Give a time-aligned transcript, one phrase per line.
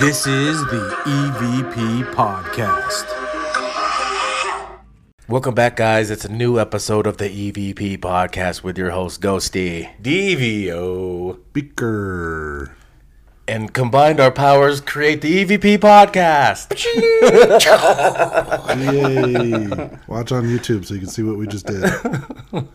[0.00, 3.04] This is the EVP Podcast.
[5.28, 6.10] Welcome back, guys.
[6.10, 9.88] It's a new episode of the EVP Podcast with your host, Ghosty.
[10.00, 11.40] DVO.
[11.52, 12.76] Beaker.
[13.48, 16.74] And combined our powers create the EVP Podcast.
[18.92, 19.98] Yay.
[20.06, 21.84] Watch on YouTube so you can see what we just did.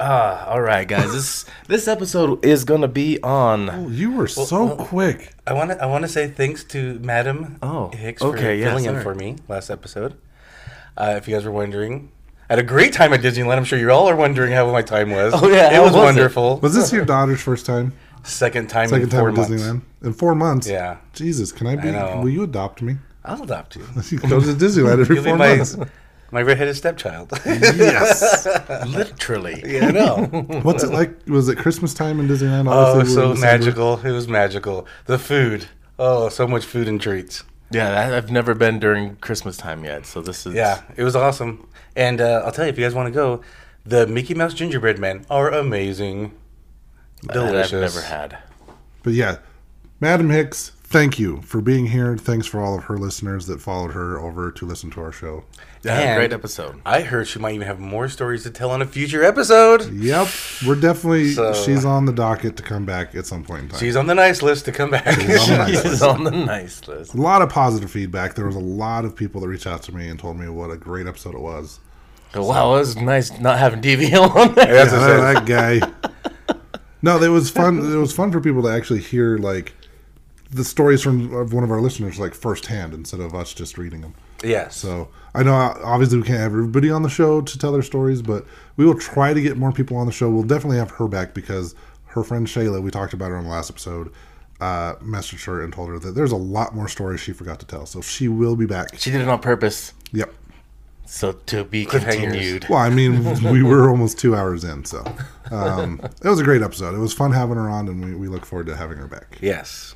[0.00, 1.12] Ah, all right, guys.
[1.12, 3.68] This this episode is gonna be on.
[3.68, 5.34] Oh, you were so quick.
[5.46, 8.68] I want to I want to say thanks to Madam Oh, Hicks okay, for yeah,
[8.68, 10.14] filling in for me last episode.
[10.96, 12.10] Uh, if you guys were wondering,
[12.48, 13.56] I had a great time at Disneyland.
[13.56, 15.32] I'm sure you all are wondering how my time was.
[15.34, 16.04] Oh, yeah, it was, was it?
[16.04, 16.58] wonderful.
[16.58, 17.92] Was this your daughter's first time?
[18.24, 19.50] Second time Second in time at months.
[19.50, 19.82] Disneyland?
[20.02, 20.68] In four months?
[20.68, 21.90] Yeah, Jesus, can I be?
[21.90, 22.20] know.
[22.20, 22.96] will you adopt me?
[23.24, 23.82] I'll adopt you.
[24.10, 25.76] You go to Disneyland every four months.
[26.30, 27.32] my redheaded stepchild.
[27.46, 28.46] Yes.
[28.86, 29.62] Literally.
[29.66, 30.26] yeah, I know.
[30.62, 31.26] What's it like?
[31.26, 32.68] Was it Christmas time in Disneyland?
[32.68, 33.98] oh, Obviously, we're so magical.
[34.04, 34.86] It was magical.
[35.06, 35.66] The food.
[35.98, 37.44] Oh, so much food and treats.
[37.70, 40.54] Yeah, I've never been during Christmas time yet, so this is.
[40.54, 41.68] Yeah, it was awesome.
[41.96, 43.42] And uh, I'll tell you, if you guys want to go,
[43.84, 46.32] the Mickey Mouse gingerbread men are amazing.
[47.24, 47.72] that Delicious.
[47.74, 48.38] I've never had.
[49.02, 49.38] But yeah,
[50.00, 52.16] Madam Hicks, thank you for being here.
[52.16, 55.44] Thanks for all of her listeners that followed her over to listen to our show.
[55.84, 56.80] Yeah, And- great episode.
[56.84, 59.92] I heard she might even have more stories to tell on a future episode.
[59.92, 60.28] Yep,
[60.66, 61.32] we're definitely.
[61.32, 63.80] So- she's on the docket to come back at some point in time.
[63.80, 65.06] She's on the nice list to come back.
[65.06, 65.26] on the
[65.58, 67.14] nice She's on the nice list.
[67.14, 68.34] a lot of positive feedback.
[68.34, 70.70] There was a lot of people that reached out to me and told me what
[70.70, 71.80] a great episode it was.
[72.34, 74.66] Oh, wow, it was nice not having DVL on there.
[74.84, 75.80] That's Yeah, what I that, that
[76.48, 76.54] guy.
[77.00, 77.78] No, it was fun.
[77.78, 79.72] It was fun for people to actually hear like
[80.50, 84.00] the stories from of one of our listeners like firsthand instead of us just reading
[84.00, 84.14] them.
[84.40, 84.50] said.
[84.50, 84.76] Yes.
[84.76, 88.22] So I know obviously we can't have everybody on the show to tell their stories,
[88.22, 88.46] but
[88.76, 90.30] we will try to get more people on the show.
[90.30, 91.74] We'll definitely have her back because
[92.06, 94.12] her friend Shayla, we talked about her on the last episode,
[94.60, 97.66] uh, messaged her and told her that there's a lot more stories she forgot to
[97.66, 97.86] tell.
[97.86, 98.98] So she will be back.
[98.98, 99.92] She did it on purpose.
[100.12, 100.32] Yep.
[101.04, 102.66] So to be continued.
[102.68, 105.02] Well, I mean, we were almost two hours in, so
[105.50, 106.94] um, it was a great episode.
[106.94, 109.38] It was fun having her on, and we, we look forward to having her back.
[109.40, 109.94] yes.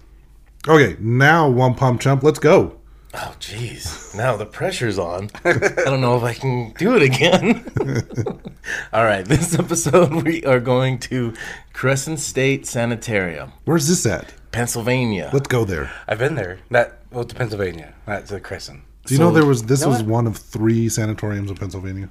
[0.68, 2.78] Okay, now one pump chump, let's go.
[3.14, 4.14] Oh, jeez.
[4.16, 5.28] Now the pressure's on.
[5.44, 5.52] I
[5.84, 7.64] don't know if I can do it again.
[8.92, 11.34] All right, this episode we are going to
[11.72, 14.32] Cresson State Sanitarium, Where's this at?
[14.52, 15.30] Pennsylvania.
[15.32, 15.90] Let's go there.
[16.06, 16.60] I've been there.
[16.70, 18.82] Not well to Pennsylvania, not to Cresson.
[19.06, 20.10] Do you know there was this You know was what?
[20.12, 22.08] one of three sanatoriums in Pennsylvania?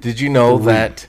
[0.00, 1.06] Did you know that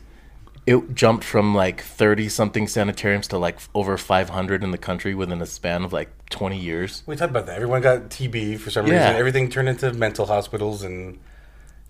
[0.65, 5.41] it jumped from like 30 something sanitariums to like over 500 in the country within
[5.41, 7.03] a span of like 20 years?
[7.05, 7.55] We talked about that.
[7.57, 8.93] Everyone got TB for some Yeah.
[9.07, 9.15] reason.
[9.17, 11.19] Everything turned into mental hospitals and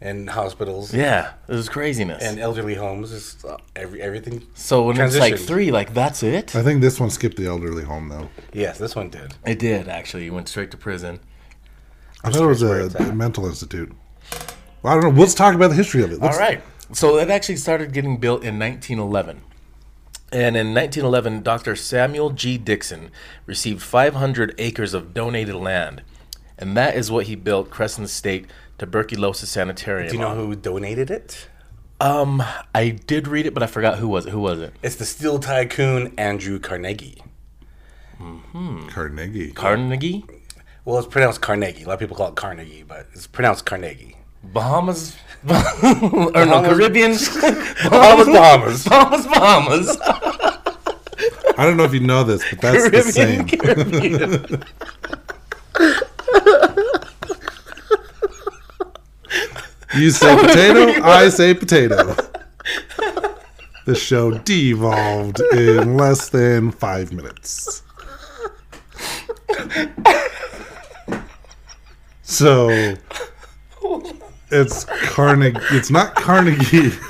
[0.01, 2.21] and hospitals Yeah, it was craziness.
[2.21, 3.13] and elderly homes.
[3.13, 4.41] It's, uh, every everything.
[4.53, 6.53] so when it's like three, like that's it?
[6.55, 8.29] I think this one skipped the elderly home though.
[8.51, 9.35] Yes, this one did.
[9.45, 10.25] It did actually.
[10.25, 11.19] You went straight to prison.
[12.23, 13.93] I thought it was a, a mental institute.
[14.81, 15.21] Well, I don't know.
[15.21, 16.19] Let's talk about the history of it.
[16.19, 16.61] Let's, All right.
[16.93, 19.41] So it actually started getting built in 1911.
[20.31, 21.75] And in 1911, Dr.
[21.75, 22.57] Samuel G.
[22.57, 23.11] Dixon
[23.45, 26.01] received 500 acres of donated land.
[26.57, 30.07] And that is what he built Cresson State Tuberculosis Sanitarium.
[30.09, 30.37] Do you know on.
[30.37, 31.49] who donated it?
[31.99, 32.43] Um,
[32.73, 34.31] I did read it, but I forgot who was it.
[34.31, 34.73] Who was it?
[34.81, 37.23] It's the steel tycoon Andrew Carnegie.
[38.17, 38.87] Hmm.
[38.87, 39.51] Carnegie.
[39.51, 40.25] Carnegie?
[40.85, 41.83] Well, it's pronounced Carnegie.
[41.83, 44.12] A lot of people call it Carnegie, but it's pronounced Carnegie.
[44.43, 45.15] Bahamas?
[45.49, 47.11] or no, Caribbean?
[47.89, 48.83] Bahamas, Bahamas.
[48.87, 49.97] Bahamas, Bahamas.
[51.57, 53.47] I don't know if you know this, but that's the same.
[53.47, 54.63] Caribbean.
[59.95, 62.15] You say potato, I say potato.
[63.85, 67.83] The show devolved in less than five minutes.
[72.23, 72.95] So
[74.53, 75.59] it's Carnegie.
[75.71, 76.91] It's not Carnegie.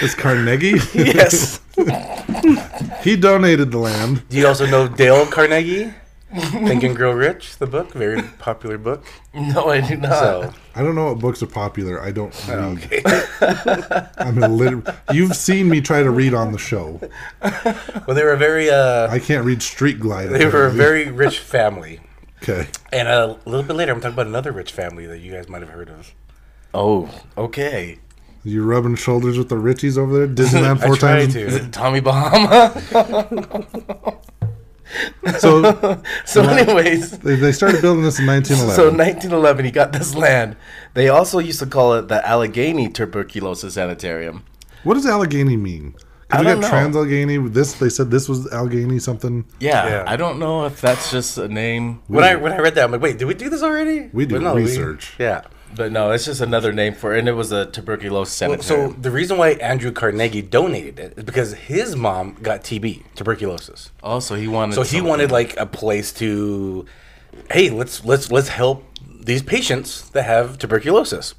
[0.00, 0.78] It's Carnegie.
[0.94, 1.60] yes.
[3.02, 4.26] he donated the land.
[4.30, 5.92] Do you also know Dale Carnegie?
[6.34, 9.04] Think and Grow Rich, the book, very popular book.
[9.34, 10.18] No, I do not.
[10.18, 12.00] So, I don't know what books are popular.
[12.02, 12.58] I don't read.
[12.58, 13.02] okay.
[14.18, 14.94] I'm illiterate.
[15.12, 16.98] You've seen me try to read on the show.
[17.42, 20.30] well, they were a very, uh, I can't read Street Glide.
[20.30, 22.00] they were a very rich family.
[22.42, 22.68] okay.
[22.90, 25.60] And a little bit later, I'm talking about another rich family that you guys might
[25.60, 26.14] have heard of.
[26.74, 27.98] Oh, okay.
[28.44, 30.28] You rubbing shoulders with the Richies over there?
[30.28, 31.36] Disneyland four I try times.
[31.36, 31.64] Is to.
[31.64, 32.72] it Tommy Bahama?
[35.38, 38.74] So so, anyways, they, they started building this in 1911.
[38.74, 40.56] so 1911, he got this land.
[40.94, 44.44] They also used to call it the Allegheny Tuberculosis Sanitarium.
[44.84, 45.94] what does Allegheny mean?
[46.30, 46.68] I we don't got know.
[46.70, 47.36] trans Allegheny.
[47.48, 49.44] This they said this was Allegheny something.
[49.60, 50.04] Yeah, Yeah.
[50.06, 52.90] I don't know if that's just a name, When I when I read that, I'm
[52.92, 54.08] like, wait, did we do this already?
[54.14, 55.14] We do But we- research.
[55.18, 55.42] yeah.
[55.74, 57.20] But no, it's just another name for it.
[57.20, 58.94] And it was a tuberculosis Well, sanitarium.
[58.94, 63.90] so the reason why Andrew Carnegie donated it is because his mom got TB, tuberculosis.
[64.02, 64.74] oh, so he wanted.
[64.74, 65.08] So he something.
[65.08, 66.86] wanted like a place to,
[67.50, 68.84] hey, let's let's let's help
[69.20, 71.34] these patients that have tuberculosis.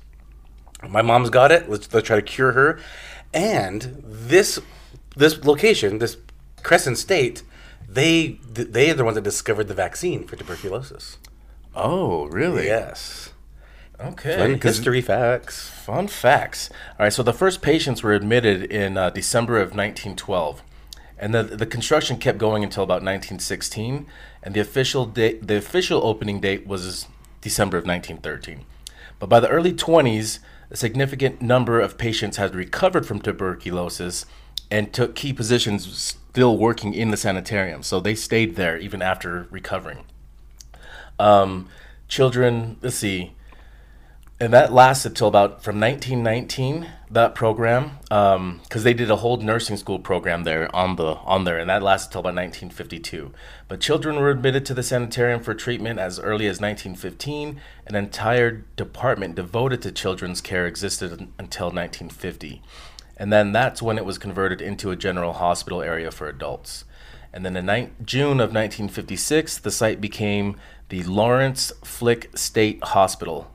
[0.88, 1.70] My mom's got it.
[1.70, 2.80] Let's let's try to cure her.
[3.34, 4.60] And this
[5.18, 6.18] this location, this
[6.64, 7.44] Cresson State,
[7.90, 11.18] they they are the ones that discovered the vaccine for tuberculosis.
[11.76, 12.66] Oh, really?
[12.68, 13.32] Yes.
[14.02, 14.38] Okay.
[14.38, 15.68] Fun history facts.
[15.68, 16.70] Fun facts.
[16.98, 20.64] All right, so the first patients were admitted in uh, December of 1912,
[21.18, 24.06] and the the construction kept going until about 1916,
[24.42, 27.08] and the official date the official opening date was
[27.42, 28.66] December of 1913.
[29.20, 30.40] But by the early 20s,
[30.72, 34.26] a significant number of patients had recovered from tuberculosis
[34.72, 37.84] and took key positions still working in the sanitarium.
[37.84, 40.06] So they stayed there even after recovering.
[41.18, 41.68] Um,
[42.08, 43.34] children, let's see,
[44.42, 49.38] and that lasted till about from 1919 that program um, because they did a whole
[49.38, 53.32] nursing school program there on the on there and that lasted till about 1952
[53.68, 58.52] but children were admitted to the sanitarium for treatment as early as 1915 an entire
[58.76, 62.62] department devoted to children's care existed until 1950
[63.20, 66.86] and then that's when it was converted into a general hospital area for adults.
[67.34, 70.56] And then in ni- June of 1956 the site became
[70.88, 73.52] the Lawrence Flick State Hospital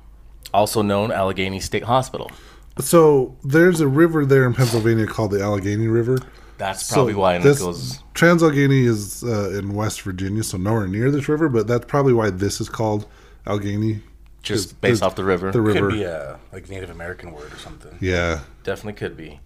[0.55, 2.31] also known Allegheny State Hospital.
[2.79, 6.19] So there's a river there in Pennsylvania called the Allegheny River.
[6.57, 7.99] That's So probably why and this it goes.
[8.15, 11.49] Trans Allegheny is uh, in West Virginia, so nowhere near this river.
[11.49, 13.07] But that's probably why this is called
[13.47, 14.01] Allegheny.
[14.43, 15.51] Just based off the river.
[15.51, 15.89] The river.
[15.91, 17.97] Could be a like Native American word or something.
[18.01, 18.41] yeah.
[18.63, 19.41] Definitely could be.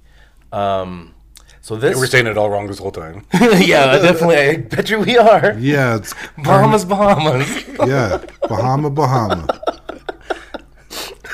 [0.52, 1.14] Um,
[1.60, 3.26] so this, We're saying it all wrong this whole time.
[3.34, 4.36] yeah, definitely.
[4.36, 5.54] I bet you we are.
[5.58, 7.68] Yeah, it's Bahamas, Bahamas.
[7.86, 9.46] yeah, Bahama, Bahama.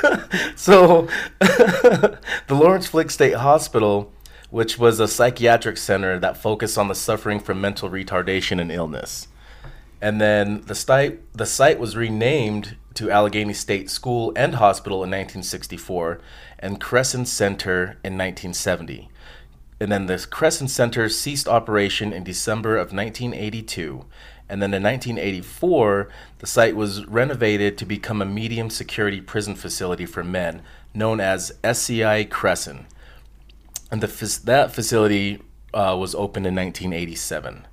[0.57, 1.09] So,
[1.41, 2.19] the
[2.49, 4.13] Lawrence Flick State Hospital,
[4.51, 9.29] which was a psychiatric center that focused on the suffering from mental retardation and illness.
[10.01, 15.11] And then the site, the site was renamed to Allegheny State School and Hospital in
[15.11, 16.21] 1964
[16.59, 19.09] and Cresson Center in 1970.
[19.81, 24.05] And then the Cresson Center ceased operation in December of 1982.
[24.49, 26.09] And then in 1984,
[26.39, 30.63] the site was renovated to become a medium security prison facility for men
[30.93, 32.87] known as SCI Cresson.
[33.91, 35.41] And the, that facility
[35.73, 37.67] uh, was opened in 1987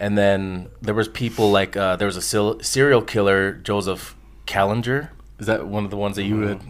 [0.00, 5.10] and then there was people like uh, there was a sil- serial killer Joseph Kallinger.
[5.38, 6.60] Is that one of the ones that you would?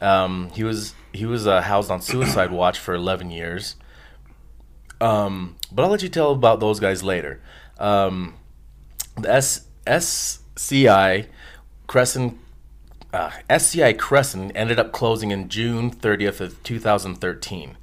[0.00, 3.76] Um, he was he was uh, housed on suicide watch for 11 years.
[5.00, 7.40] Um, but I'll let you tell about those guys later.
[7.78, 8.34] Um,
[9.16, 11.26] the S- SCI
[11.86, 12.38] Cresson
[13.12, 17.76] uh, SCI Cresson ended up closing in June 30th of 2013,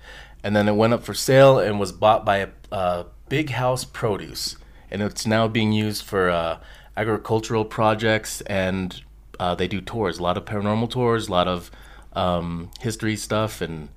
[0.43, 3.85] and then it went up for sale and was bought by a, uh Big House
[3.85, 4.57] Produce,
[4.89, 6.59] and it's now being used for uh,
[6.97, 9.03] agricultural projects and
[9.39, 11.71] uh, they do tours, a lot of paranormal tours, a lot of
[12.13, 13.89] um, history stuff, and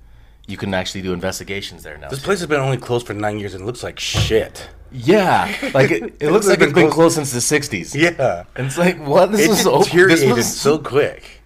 [0.47, 2.09] you can actually do investigations there now.
[2.09, 4.69] This place has been only closed for nine years and looks like shit.
[4.93, 7.39] Yeah, like it, it looks like been it's been closed- closed since the
[7.79, 7.95] '60s.
[7.95, 8.45] Yeah.
[8.55, 9.85] and it's like what this It was.
[9.85, 11.41] deteriorated This was so quick.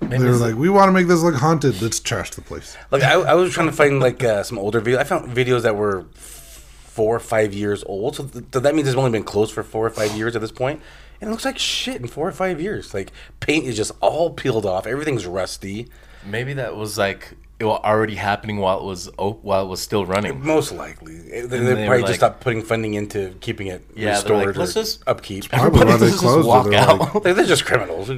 [0.00, 1.82] And They were like, we want to make this look haunted.
[1.82, 2.74] Let's trash the place.
[2.90, 4.96] Like I, I was trying to find like uh, some older videos.
[4.98, 8.16] I found videos that were four or five years old.
[8.16, 10.40] So, th- so that means it's only been closed for four or five years at
[10.40, 10.80] this point.
[11.20, 12.94] And it looks like shit in four or five years.
[12.94, 14.86] Like paint is just all peeled off.
[14.86, 15.88] Everything's rusty.
[16.24, 19.80] Maybe that was like it was already happening while it was op- while it was
[19.80, 20.44] still running.
[20.44, 23.84] Most likely, they, they they probably were just like- stopped putting funding into keeping it
[23.94, 25.48] Yeah, they're restored like, "Let's just- upkeep.
[25.50, 26.70] Probably why Everybody they just closed walk it.
[26.70, 26.98] They're out.
[26.98, 28.10] like, Like, they're just criminals,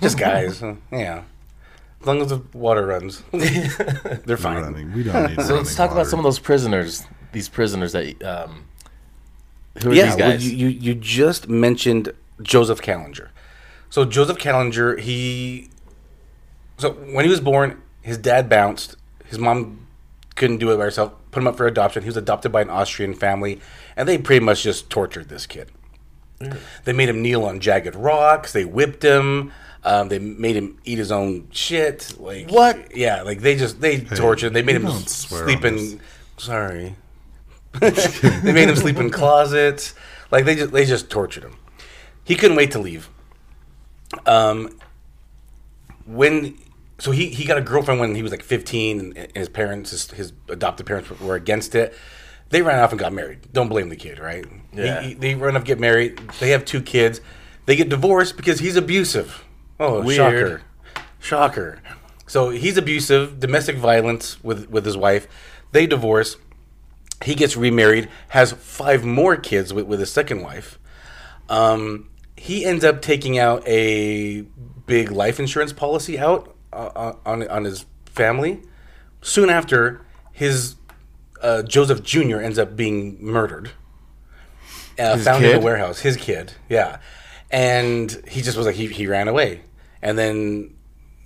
[0.00, 0.62] just guys.
[0.92, 1.22] Yeah,
[2.00, 4.62] as long as the water runs, they're fine.
[4.62, 4.92] running.
[4.92, 5.44] We don't need.
[5.46, 7.04] So let's talk about some of those prisoners.
[7.32, 8.64] These prisoners that um,
[9.82, 10.46] who are yeah, these guys?
[10.52, 13.28] you, you you just mentioned Joseph Kallinger.
[13.88, 15.68] So Joseph Kallinger, he
[16.78, 17.80] so when he was born,
[18.10, 18.96] his dad bounced.
[19.26, 19.86] His mom
[20.34, 21.12] couldn't do it by herself.
[21.30, 22.02] Put him up for adoption.
[22.02, 23.60] He was adopted by an Austrian family,
[23.96, 25.70] and they pretty much just tortured this kid.
[26.84, 28.52] They made him kneel on jagged rocks.
[28.52, 29.52] They whipped him.
[29.84, 32.14] Um, they made him eat his own shit.
[32.18, 32.96] Like What?
[32.96, 34.48] Yeah, like they just they tortured.
[34.48, 34.52] him.
[34.54, 36.00] They made him sleep on in.
[36.36, 36.96] Sorry,
[37.80, 39.94] they made him sleep in closets.
[40.30, 41.56] Like they just they just tortured him.
[42.24, 43.08] He couldn't wait to leave.
[44.26, 44.76] Um,
[46.06, 46.58] when
[47.00, 49.90] so he he got a girlfriend when he was like 15, and, and his parents
[49.90, 51.92] his, his adopted parents were against it.
[52.50, 53.40] they ran off and got married.
[53.52, 54.44] Don't blame the kid, right?
[54.72, 55.00] He- Yeah.
[55.02, 56.18] he- they run off, get married.
[56.40, 57.20] They have two kids.
[57.66, 59.44] They get divorced because he's abusive.
[59.78, 60.16] Oh, Weird.
[60.16, 60.62] shocker,
[61.20, 61.78] shocker.
[62.26, 65.26] So he's abusive, domestic violence with with his wife.
[65.72, 66.36] They divorce.
[67.24, 70.78] He gets remarried, has five more kids with, with his second wife.
[71.48, 74.42] Um, he ends up taking out a
[74.86, 78.62] big life insurance policy out uh, on on his family.
[79.22, 80.00] Soon after,
[80.32, 80.76] his
[81.42, 82.38] uh, Joseph Jr.
[82.38, 83.70] ends up being murdered.
[84.98, 85.60] Uh, found in kid?
[85.60, 86.00] a warehouse.
[86.00, 86.98] His kid, yeah,
[87.50, 89.62] and he just was like he he ran away,
[90.02, 90.74] and then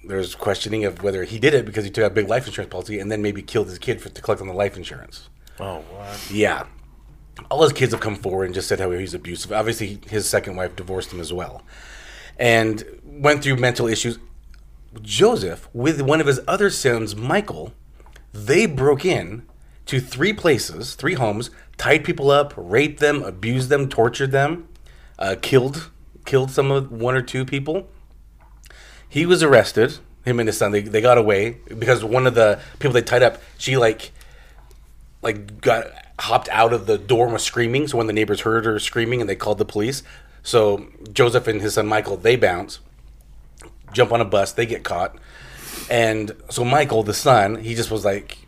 [0.06, 2.70] there's questioning of whether he did it because he took out a big life insurance
[2.70, 5.28] policy and then maybe killed his kid for, to collect on the life insurance.
[5.60, 6.30] Oh, what?
[6.30, 6.66] Yeah.
[7.50, 9.52] All his kids have come forward and just said how he's abusive.
[9.52, 11.62] Obviously, his second wife divorced him as well.
[12.38, 14.18] And went through mental issues.
[15.02, 17.72] Joseph, with one of his other sons, Michael,
[18.32, 19.46] they broke in
[19.86, 24.68] to three places, three homes, tied people up, raped them, abused them, tortured them,
[25.18, 25.90] uh, killed
[26.24, 27.88] killed some of one or two people.
[29.08, 29.98] He was arrested.
[30.24, 33.22] Him and his son, they, they got away because one of the people they tied
[33.22, 34.12] up, she like
[35.20, 35.86] like got
[36.18, 37.88] hopped out of the door and was screaming.
[37.88, 40.02] So when the neighbors heard her screaming and they called the police,
[40.42, 42.80] so Joseph and his son Michael they bounce,
[43.94, 45.16] jump on a bus, they get caught,
[45.90, 48.38] and so Michael the son he just was like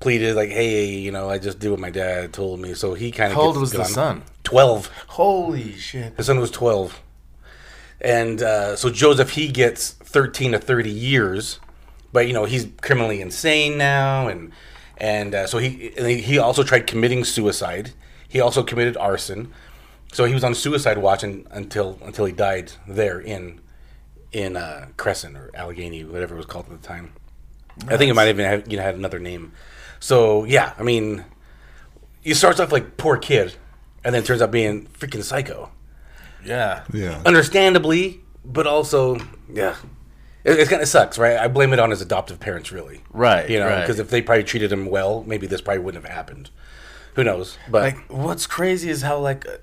[0.00, 2.74] pleaded like, hey, you know, I just did what my dad told me.
[2.74, 4.22] So he kind of How old was the son?
[4.44, 4.90] Twelve.
[5.08, 6.14] Holy shit.
[6.16, 7.00] His son was 12.
[8.00, 11.58] And uh, so Joseph, he gets 13 to 30 years,
[12.12, 14.28] but, you know, he's criminally insane now.
[14.28, 14.52] And,
[14.98, 17.92] and uh, so he, and he he also tried committing suicide.
[18.28, 19.52] He also committed arson.
[20.12, 23.60] So he was on suicide watch un- until, until he died there in,
[24.34, 27.12] in uh, Cresson or Allegheny, whatever it was called at the time.
[27.88, 29.52] I think it might even have, you know, had another name.
[30.00, 31.24] So, yeah, I mean,
[32.22, 33.54] he starts off like poor kid,
[34.04, 35.70] and then turns out being freaking psycho
[36.44, 36.84] Yeah.
[36.92, 37.22] Yeah.
[37.24, 39.16] understandably, but also,
[39.50, 39.76] yeah,
[40.44, 41.36] it, it kind of sucks, right?
[41.38, 43.00] I blame it on his adoptive parents, really.
[43.12, 43.80] Right, You know, right.
[43.80, 46.50] because if they probably treated him well, maybe this probably wouldn't have happened.
[47.14, 47.56] Who knows?
[47.70, 49.58] But Like, what's crazy is how, like, uh,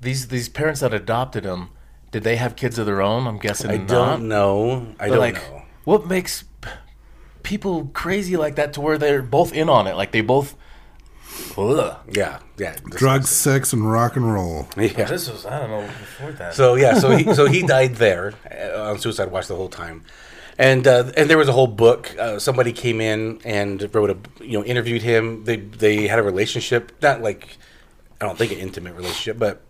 [0.00, 1.68] these these parents that adopted him,
[2.10, 3.26] did they have kids of their own?
[3.26, 3.88] I'm guessing I not.
[3.88, 4.94] don't know.
[4.98, 5.62] I But, don't like, know.
[5.84, 6.44] what makes
[7.42, 9.94] people crazy like that to where they're both in on it?
[9.96, 10.54] Like, they both.
[11.56, 11.96] Ugh.
[12.10, 12.72] Yeah, yeah.
[12.84, 14.68] this- Drugs, sex, and rock and roll.
[14.76, 15.04] Yeah.
[15.04, 16.54] This was, I don't know, before that.
[16.54, 20.02] So yeah, so he so he died there uh, on suicide watch the whole time,
[20.58, 22.14] and uh, and there was a whole book.
[22.18, 25.44] Uh, somebody came in and wrote a you know interviewed him.
[25.44, 27.56] They they had a relationship, not like
[28.20, 29.60] I don't think an intimate relationship, but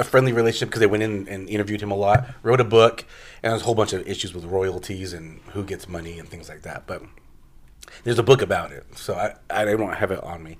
[0.00, 2.26] a friendly relationship because they went in and interviewed him a lot.
[2.42, 3.04] Wrote a book,
[3.42, 6.48] and there's a whole bunch of issues with royalties and who gets money and things
[6.48, 6.86] like that.
[6.86, 7.02] But
[8.04, 10.56] there's a book about it, so I, I don't have it on me.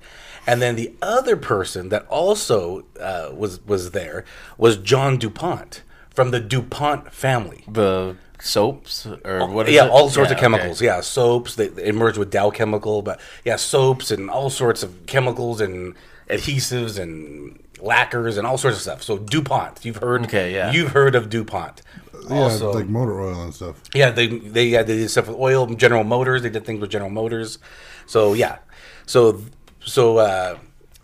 [0.47, 4.25] And then the other person that also uh, was was there
[4.57, 7.63] was John Dupont from the Dupont family.
[7.67, 9.89] the soaps or what is yeah, it?
[9.91, 10.77] all sorts Yeah, of chemicals.
[10.79, 10.85] okay.
[10.85, 11.55] Yeah, soaps.
[11.55, 15.93] They, they merged with Dow Chemical, but yeah, soaps and all sorts of chemicals and
[16.29, 19.03] adhesives and lacquers and all sorts of stuff.
[19.03, 20.23] So Dupont, you've heard.
[20.23, 20.71] Okay, yeah.
[20.71, 21.81] You've heard of Dupont.
[22.29, 23.81] Yeah, also, like motor oil and stuff.
[23.93, 26.43] yeah, they they yeah, they did stuff with oil, General Motors.
[26.43, 27.57] They did things with General Motors.
[28.05, 28.59] So yeah,
[29.05, 29.41] so
[29.79, 30.57] so uh,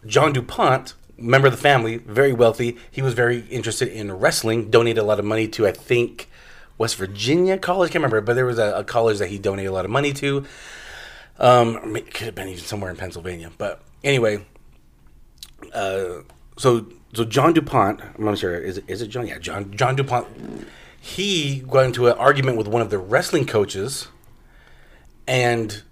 [0.05, 2.77] John Dupont, member of the family, very wealthy.
[2.91, 4.69] He was very interested in wrestling.
[4.69, 6.29] Donated a lot of money to I think
[6.77, 7.91] West Virginia College.
[7.91, 10.13] Can't remember, but there was a, a college that he donated a lot of money
[10.13, 10.45] to.
[11.37, 13.51] Um, it could have been even somewhere in Pennsylvania.
[13.57, 14.45] But anyway,
[15.73, 16.21] uh,
[16.57, 19.27] so so John Dupont, I'm not sure is it, is it John?
[19.27, 20.27] Yeah, John John Dupont.
[20.99, 24.07] He got into an argument with one of the wrestling coaches,
[25.27, 25.83] and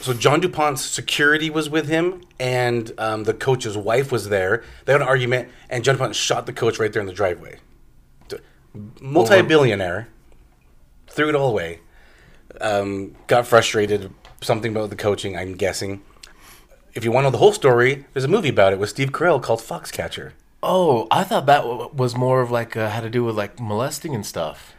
[0.00, 4.62] so John Dupont's security was with him, and um, the coach's wife was there.
[4.84, 7.58] They had an argument, and John Dupont shot the coach right there in the driveway.
[9.00, 10.08] Multi-billionaire,
[11.06, 11.80] threw it all away.
[12.60, 14.12] Um, got frustrated.
[14.40, 16.02] Something about the coaching, I'm guessing.
[16.94, 19.12] If you want to know the whole story, there's a movie about it with Steve
[19.12, 20.32] Carell called Foxcatcher.
[20.62, 23.58] Oh, I thought that w- was more of like uh, had to do with like
[23.58, 24.74] molesting and stuff.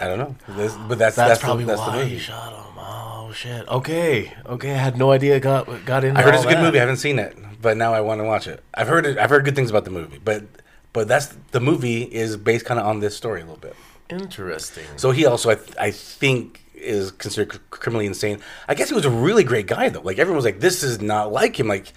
[0.00, 2.14] I don't know, This- but that's That's, that's, probably the, that's why the movie.
[2.14, 2.74] he shot him.
[2.78, 3.66] Oh shit.
[3.68, 4.32] Okay.
[4.46, 4.70] Okay.
[4.72, 6.18] I had no idea it got got into.
[6.20, 6.78] I heard it's a good movie.
[6.78, 8.62] I haven't seen it, but now I want to watch it.
[8.74, 10.44] I've heard it, I've heard good things about the movie, but
[10.92, 13.76] but that's the movie is based kind of on this story a little bit.
[14.08, 14.84] Interesting.
[14.96, 18.40] So he also, I, th- I think, is considered cr- criminally insane.
[18.68, 20.00] I guess he was a really great guy though.
[20.02, 21.68] Like everyone was like, this is not like him.
[21.68, 21.92] Like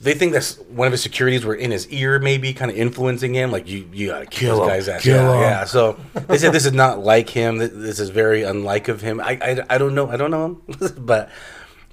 [0.00, 3.34] they think that's one of his securities were in his ear, maybe kind of influencing
[3.34, 3.50] him.
[3.50, 4.68] Like you, you gotta kill, Kill this him.
[4.68, 5.02] guy's ass.
[5.02, 5.40] Kill yeah, him.
[5.40, 5.64] yeah.
[5.64, 5.98] So
[6.28, 7.58] they said this is not like him.
[7.58, 9.20] This is very unlike of him.
[9.20, 10.08] I, I, I don't know.
[10.08, 10.62] I don't know him,
[10.98, 11.30] but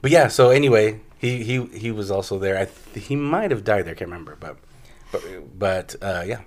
[0.02, 0.28] but yeah.
[0.28, 2.58] So anyway, he he he was also there.
[2.58, 3.94] I th- he might have died there.
[3.94, 4.58] I can't remember, but
[5.14, 5.24] but
[5.58, 6.42] but uh, yeah.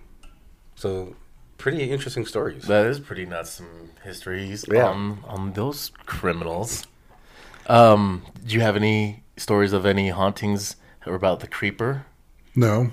[0.75, 1.17] So
[1.59, 2.65] pretty interesting stories.
[2.65, 3.51] That is pretty nuts.
[3.51, 4.87] Some histories Yeah.
[4.89, 6.87] on on those criminals.
[7.69, 12.07] Um, do you have any stories of any hauntings or about the creeper?
[12.55, 12.93] No,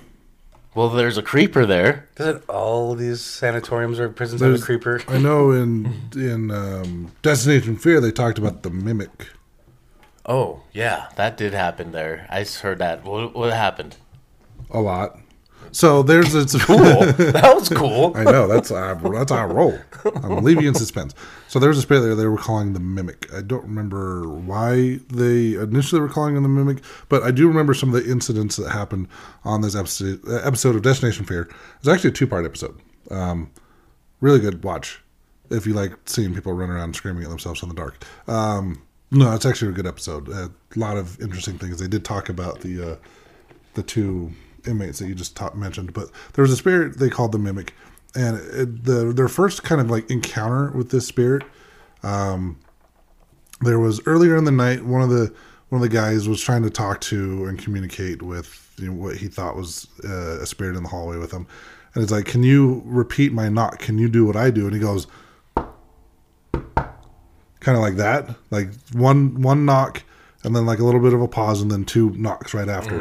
[0.74, 2.08] Well, there's a creeper there.
[2.16, 5.00] Doesn't all these sanatoriums or prisons have a creeper?
[5.06, 9.28] I know in in um, Destination Fear they talked about the mimic.
[10.26, 12.26] Oh, yeah, that did happen there.
[12.30, 13.04] I just heard that.
[13.04, 13.96] What, what happened?
[14.70, 15.18] a lot.
[15.74, 16.78] So there's it's Cool.
[16.84, 18.12] that was cool.
[18.16, 19.76] I know that's how, that's how I roll.
[20.22, 21.14] I'm leaving you in suspense.
[21.48, 23.28] So there's a spirit there they were calling the mimic.
[23.34, 26.78] I don't remember why they initially were calling him the mimic,
[27.08, 29.08] but I do remember some of the incidents that happened
[29.42, 31.50] on this episode uh, episode of Destination Fear.
[31.80, 32.80] It's actually a two part episode.
[33.10, 33.50] Um,
[34.20, 35.02] really good watch
[35.50, 38.04] if you like seeing people run around screaming at themselves in the dark.
[38.28, 40.28] Um, no, it's actually a good episode.
[40.28, 41.80] A lot of interesting things.
[41.80, 42.96] They did talk about the uh,
[43.74, 44.32] the two
[44.66, 47.74] inmates that you just mentioned, but there was a spirit they called the mimic,
[48.14, 51.44] and it, the their first kind of like encounter with this spirit.
[52.02, 52.58] Um,
[53.60, 55.32] there was earlier in the night one of the
[55.68, 59.16] one of the guys was trying to talk to and communicate with you know, what
[59.16, 61.46] he thought was uh, a spirit in the hallway with him,
[61.94, 63.78] and it's like, "Can you repeat my knock?
[63.78, 65.06] Can you do what I do?" And he goes,
[67.64, 70.02] kind of like that, like one one knock,
[70.44, 73.00] and then like a little bit of a pause, and then two knocks right after.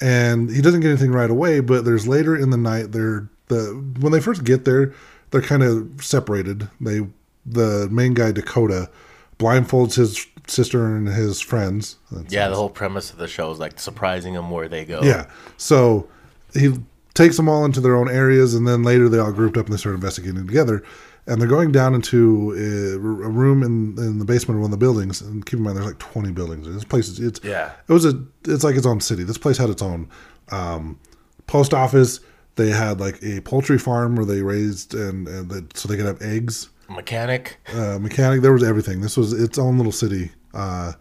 [0.00, 2.92] And he doesn't get anything right away, but there's later in the night.
[2.92, 4.92] They're the when they first get there,
[5.30, 6.68] they're kind of separated.
[6.80, 7.06] They
[7.46, 8.90] the main guy Dakota
[9.38, 11.96] blindfolds his sister and his friends.
[12.10, 15.00] That's- Yeah, the whole premise of the show is like surprising them where they go.
[15.02, 15.26] yeah.
[15.56, 16.08] So
[16.54, 16.74] he
[17.14, 19.72] takes them all into their own areas, and then later they all grouped up and
[19.74, 20.82] they start investigating together.
[21.26, 24.78] And they're going down into a, a room in, in the basement of one of
[24.78, 25.20] the buildings.
[25.20, 26.68] And keep in mind, there's like 20 buildings.
[26.72, 27.72] This place is it's Yeah.
[27.88, 29.24] It was a it's like its own city.
[29.24, 30.08] This place had its own
[30.50, 31.00] um,
[31.48, 32.20] post office.
[32.54, 36.06] They had like a poultry farm where they raised and, and they, so they could
[36.06, 37.58] have eggs Mechanic.
[37.74, 38.40] uh, mechanic.
[38.42, 39.00] There was everything.
[39.00, 40.92] This was its own little city uh,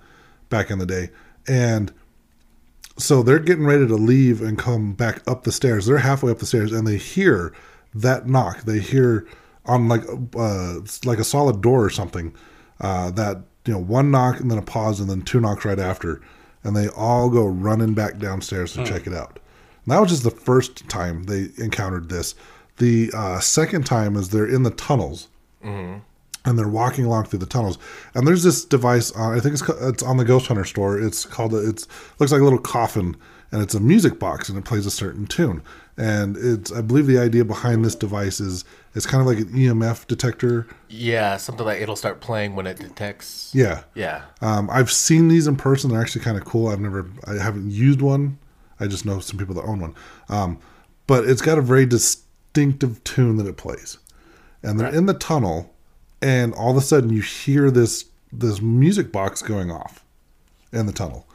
[0.50, 1.12] back in the day,
[1.48, 1.94] and
[2.98, 5.86] so they're getting ready to leave and come back up the stairs.
[5.86, 7.54] They're halfway up the stairs, and they hear
[7.94, 8.64] that knock.
[8.64, 9.28] They hear
[9.68, 10.04] on like
[10.36, 12.34] uh, like a solid door or something.
[12.80, 15.80] Uh, that you know, one knock and then a pause and then two knocks right
[15.80, 16.22] after,
[16.64, 19.40] and they all go running back downstairs to check it out.
[19.86, 22.36] And that was just the first time they encountered this.
[22.78, 25.30] The uh, second time is they're in the tunnels
[26.46, 27.78] and they're walking along through the tunnels.
[28.14, 29.16] And there's this device.
[29.16, 31.00] Uh, I think it's it's on the Ghost Hunter store.
[31.00, 31.88] It's called a, it's
[32.20, 33.16] looks like a little coffin,
[33.56, 35.62] and it's a music box, and it plays a certain tune.
[35.96, 39.54] And it's I believe the idea behind this device is it's kind of like an
[39.54, 40.68] EMF detector.
[40.90, 43.52] Yeah, something like it'll start playing when it detects.
[43.56, 43.84] Yeah.
[43.94, 44.24] Yeah.
[44.42, 45.90] Um, I've seen these in person.
[45.90, 46.68] They're actually kind of cool.
[46.68, 48.40] I've never, I haven't used one.
[48.82, 49.96] I just know some people that own one.
[50.28, 50.60] Um,
[51.08, 54.00] but it's got a very distinctive tune that it plays,
[54.64, 55.74] and they're in the tunnel,
[56.22, 60.04] and all of a sudden you hear this this music box going off
[60.74, 61.26] in the tunnel,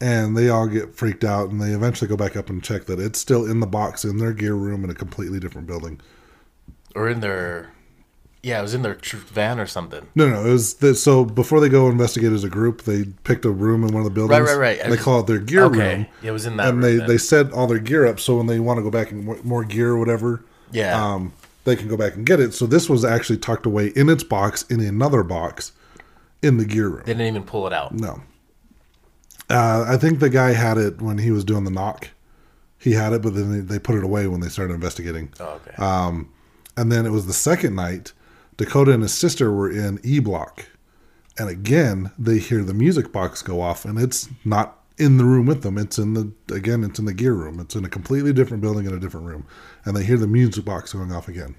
[0.00, 2.98] and they all get freaked out, and they eventually go back up and check that
[2.98, 6.00] it's still in the box in their gear room in a completely different building.
[6.94, 7.70] Or in their.
[8.42, 10.08] Yeah, it was in their van or something.
[10.14, 13.44] No, no, it was the, so before they go investigate as a group, they picked
[13.44, 14.40] a room in one of the buildings.
[14.48, 14.82] right, right.
[14.82, 15.96] I They call it their gear Okay.
[15.96, 16.06] room.
[16.22, 17.06] It was in that and room they then.
[17.06, 19.42] they set all their gear up so when they want to go back and w-
[19.44, 20.96] more gear or whatever, Yeah.
[21.14, 21.34] um,
[21.64, 22.54] they can go back and get it.
[22.54, 25.72] So this was actually tucked away in its box in another box
[26.40, 27.02] in the gear room.
[27.04, 27.92] They didn't even pull it out.
[27.94, 28.22] No,
[29.50, 32.08] uh, I think the guy had it when he was doing the knock.
[32.78, 35.32] He had it, but then they, they put it away when they started investigating.
[35.38, 35.76] Oh, okay.
[35.76, 36.32] Um,
[36.76, 38.12] and then it was the second night.
[38.56, 40.66] Dakota and his sister were in E Block,
[41.38, 45.46] and again they hear the music box go off, and it's not in the room
[45.46, 45.78] with them.
[45.78, 47.58] It's in the again, it's in the gear room.
[47.58, 49.46] It's in a completely different building in a different room,
[49.84, 51.56] and they hear the music box going off again.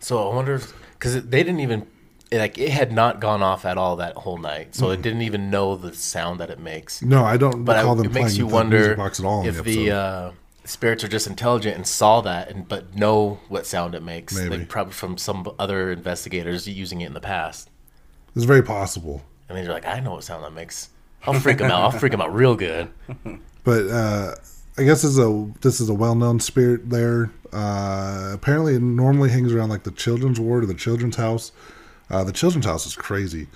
[0.00, 0.60] So I wonder
[0.94, 1.86] because they didn't even
[2.32, 5.50] like it had not gone off at all that whole night, so it didn't even
[5.50, 7.02] know the sound that it makes.
[7.02, 9.62] No, I don't But I, it makes you wonder music box at all in if
[9.62, 10.32] the the, uh,
[10.64, 14.34] spirits are just intelligent and saw that, and but know what sound it makes.
[14.34, 14.58] Maybe.
[14.58, 17.70] Like probably from some other investigators using it in the past,
[18.34, 19.22] it's very possible.
[19.48, 20.90] and they're like, "I know what sound that makes."
[21.26, 21.82] I'll freak them out.
[21.82, 22.88] I'll freak them out real good.
[23.64, 24.36] But uh,
[24.78, 27.32] I guess this is a this is a well known spirit there.
[27.52, 31.50] Uh, apparently, it normally hangs around like the children's ward or the children's house.
[32.10, 33.48] Uh, the children's house is crazy.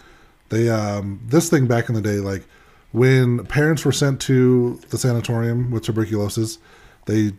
[0.48, 2.44] They um, this thing back in the day, like
[2.92, 6.58] when parents were sent to the sanatorium with tuberculosis,
[7.06, 7.32] they,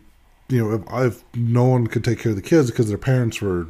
[0.48, 0.82] you know, if,
[1.14, 3.66] if no one could take care of the kids because their parents were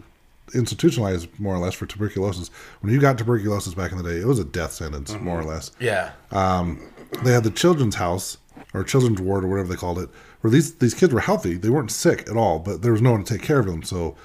[0.55, 2.48] institutionalized more or less for tuberculosis.
[2.81, 5.44] When you got tuberculosis back in the day, it was a death sentence more or
[5.44, 6.12] less Yeah.
[6.31, 6.81] Um,
[7.24, 8.38] they had the children's house
[8.74, 10.09] or children's ward or whatever they called it,
[10.40, 11.57] where these these kids were healthy.
[11.57, 13.83] They weren't sick at all, but there was no one to take care of them.
[13.83, 14.16] So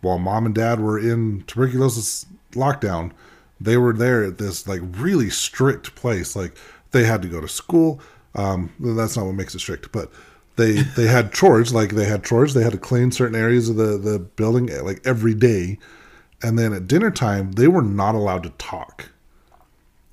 [0.00, 3.12] while mom and dad were in tuberculosis lockdown,
[3.60, 6.34] they were there at this like really strict place.
[6.34, 6.56] Like
[6.92, 8.00] they had to go to school.
[8.34, 10.10] Um, that's not what makes it strict, but
[10.56, 11.74] they they had chores.
[11.74, 12.54] Like they had chores.
[12.54, 15.78] They had to clean certain areas of the the building eh, like every day.
[16.42, 19.10] And then at dinner time, they were not allowed to talk.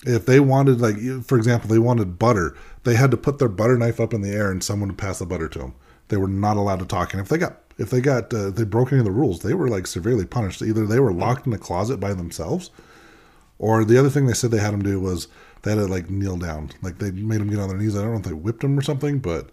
[0.05, 3.77] If they wanted, like for example, they wanted butter, they had to put their butter
[3.77, 5.75] knife up in the air and someone would pass the butter to them.
[6.09, 7.13] They were not allowed to talk.
[7.13, 9.53] And if they got if they got uh, they broke any of the rules, they
[9.53, 10.61] were like severely punished.
[10.61, 12.71] Either they were locked in a closet by themselves,
[13.59, 15.27] or the other thing they said they had them do was
[15.63, 17.95] they had to like kneel down, like they made them get on their knees.
[17.95, 19.49] I don't know if they whipped them or something, but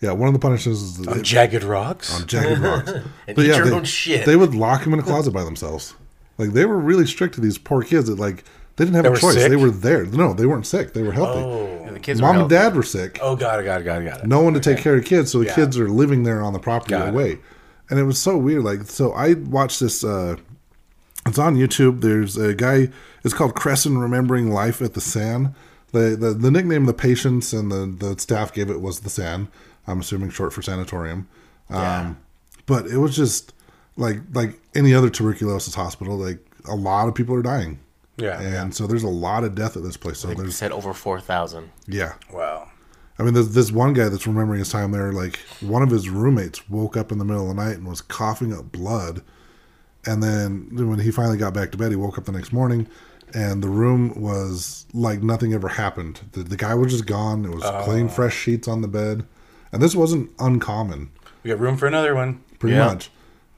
[0.00, 2.14] yeah, one of the punishments is On they, jagged rocks.
[2.20, 2.90] on jagged rocks.
[3.26, 4.24] And eat your they.
[4.24, 5.94] They would lock them in a closet by themselves.
[6.36, 8.44] Like they were really strict to these poor kids that like
[8.76, 9.34] they didn't have They a choice.
[9.34, 9.50] sick?
[9.50, 10.04] They were there.
[10.06, 10.92] No, they weren't sick.
[10.92, 11.40] They were healthy.
[11.84, 13.18] And the kids Mom and dad were sick.
[13.20, 14.26] oh, got it, got it, got it, got it.
[14.28, 15.54] No one to take care of the kids, so the Yeah.
[15.56, 17.14] kids are living there on the property Got it.
[17.90, 18.64] And it was so weird.
[18.64, 20.36] Like so I watched this uh
[21.26, 22.00] it's on YouTube.
[22.00, 22.88] There's a guy
[23.24, 25.54] it's called Cresson Remembering Life at the San.
[25.92, 29.48] The, the the nickname the patients and the, the staff gave it was the San.
[29.86, 31.28] I'm assuming short for sanatorium.
[31.70, 32.18] Um
[32.66, 33.52] but it was just
[33.96, 37.78] like like any other tuberculosis hospital, like a lot of people are dying.
[38.20, 40.18] Yeah, And so there's a lot of death at this place.
[40.18, 41.70] So They there's said over 4,000.
[41.86, 42.14] yeah.
[42.32, 42.47] Wow.
[43.18, 45.12] I mean, there's this one guy that's remembering his time there.
[45.12, 48.00] Like one of his roommates woke up in the middle of the night and was
[48.00, 49.22] coughing up blood,
[50.06, 52.86] and then when he finally got back to bed, he woke up the next morning,
[53.34, 56.20] and the room was like nothing ever happened.
[56.32, 57.44] The, the guy was just gone.
[57.44, 58.08] It was clean, oh.
[58.08, 59.26] fresh sheets on the bed,
[59.72, 61.10] and this wasn't uncommon,
[61.42, 62.40] We got room for another one.
[62.58, 62.86] pretty Yeah.
[62.86, 63.10] much.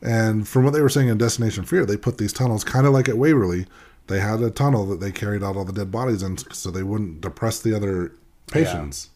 [0.03, 2.95] And from what they were saying in Destination Fear, they put these tunnels kind of
[2.95, 3.67] like at Waverly.
[4.07, 6.83] They had a tunnel that they carried out all the dead bodies in, so they
[6.83, 8.13] wouldn't depress the other
[8.51, 9.11] patients.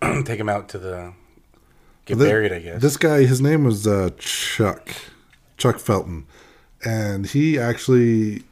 [0.24, 1.12] Take him out to the
[2.04, 2.52] get The- buried.
[2.52, 2.82] I guess.
[2.82, 4.90] This guy, his name was uh, Chuck,
[5.56, 6.26] Chuck Felton,
[6.84, 8.42] and he actually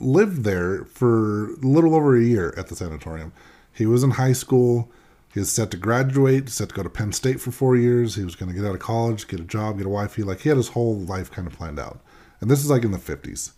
[0.00, 3.32] lived there for a little over a year at the sanatorium.
[3.72, 4.88] He was in high school.
[5.34, 8.14] He was set to graduate, set to go to Penn State for four years.
[8.14, 10.16] He was going to get out of college, get a job, get a wife.
[10.16, 12.00] He like he had his whole life kind of planned out.
[12.40, 13.52] And this is like in the fifties.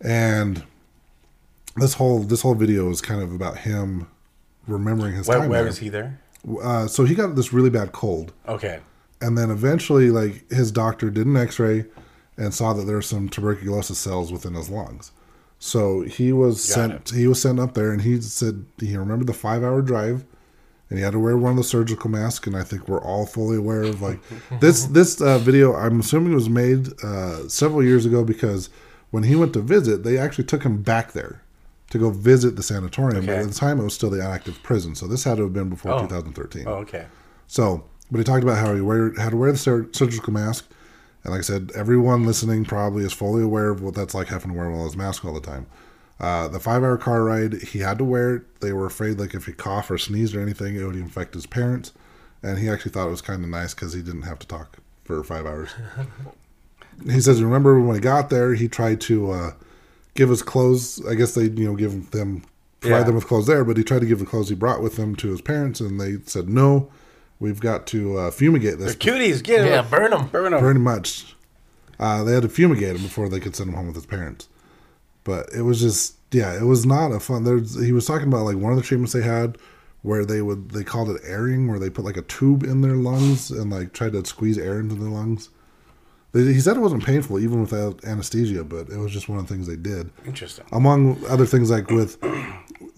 [0.00, 0.62] And
[1.76, 4.06] this whole this whole video is kind of about him
[4.66, 5.48] remembering his why time.
[5.50, 5.64] why there.
[5.66, 6.20] was he there?
[6.62, 8.32] Uh, so he got this really bad cold.
[8.48, 8.80] Okay.
[9.20, 11.84] and then eventually like his doctor did an x-ray
[12.36, 15.12] and saw that there were some tuberculosis cells within his lungs.
[15.58, 19.26] So he was Got sent he was sent up there and he said he remembered
[19.26, 20.24] the five hour drive
[20.88, 23.26] and he had to wear one of the surgical masks and i think we're all
[23.26, 24.18] fully aware of like
[24.60, 28.70] this this uh, video i'm assuming was made uh, several years ago because
[29.10, 31.42] when he went to visit they actually took him back there
[31.90, 34.94] to go visit the sanatorium but at the time it was still the active prison
[34.94, 36.02] so this had to have been before Oh.
[36.02, 37.06] 2013 Oh, okay.
[37.46, 40.66] so, but he talked about how he wear how to wear the surgical mask,
[41.22, 44.50] and like I said, everyone listening probably is fully aware of what that's like having
[44.52, 45.66] to wear of those masks all the time.
[46.18, 48.60] Uh, the five-hour car ride, he had to wear it.
[48.60, 51.46] They were afraid like if he coughed or sneezed or anything, it would infect his
[51.46, 51.92] parents,
[52.42, 54.78] and he actually thought it was kind of nice because he didn't have to talk
[55.04, 55.70] for five hours.
[57.06, 59.50] he says, remember when he got there, he tried to uh,
[60.14, 61.04] give his clothes.
[61.06, 62.42] I guess they, you know, give them
[62.80, 63.02] provide Yeah.
[63.04, 65.14] them with clothes there, but he tried to give the clothes he brought with him
[65.16, 66.90] to his parents, and they said no.
[67.38, 68.94] We've got to uh, fumigate this.
[68.94, 69.90] The cuties, get Yeah, him.
[69.90, 70.28] burn them.
[70.28, 70.60] Burn them.
[70.60, 71.34] Pretty much.
[71.98, 74.48] Uh, they had to fumigate him before they could send him home with his parents.
[75.24, 77.44] But it was just, yeah, it was not a fun.
[77.44, 79.56] There's, he was talking about like one of the treatments they had
[80.02, 82.94] where they would, they called it airing, where they put like a tube in their
[82.96, 85.50] lungs and like tried to squeeze air into their lungs.
[86.32, 89.52] He said it wasn't painful even without anesthesia, but it was just one of the
[89.52, 90.64] things they did Interesting.
[90.72, 92.18] among other things like with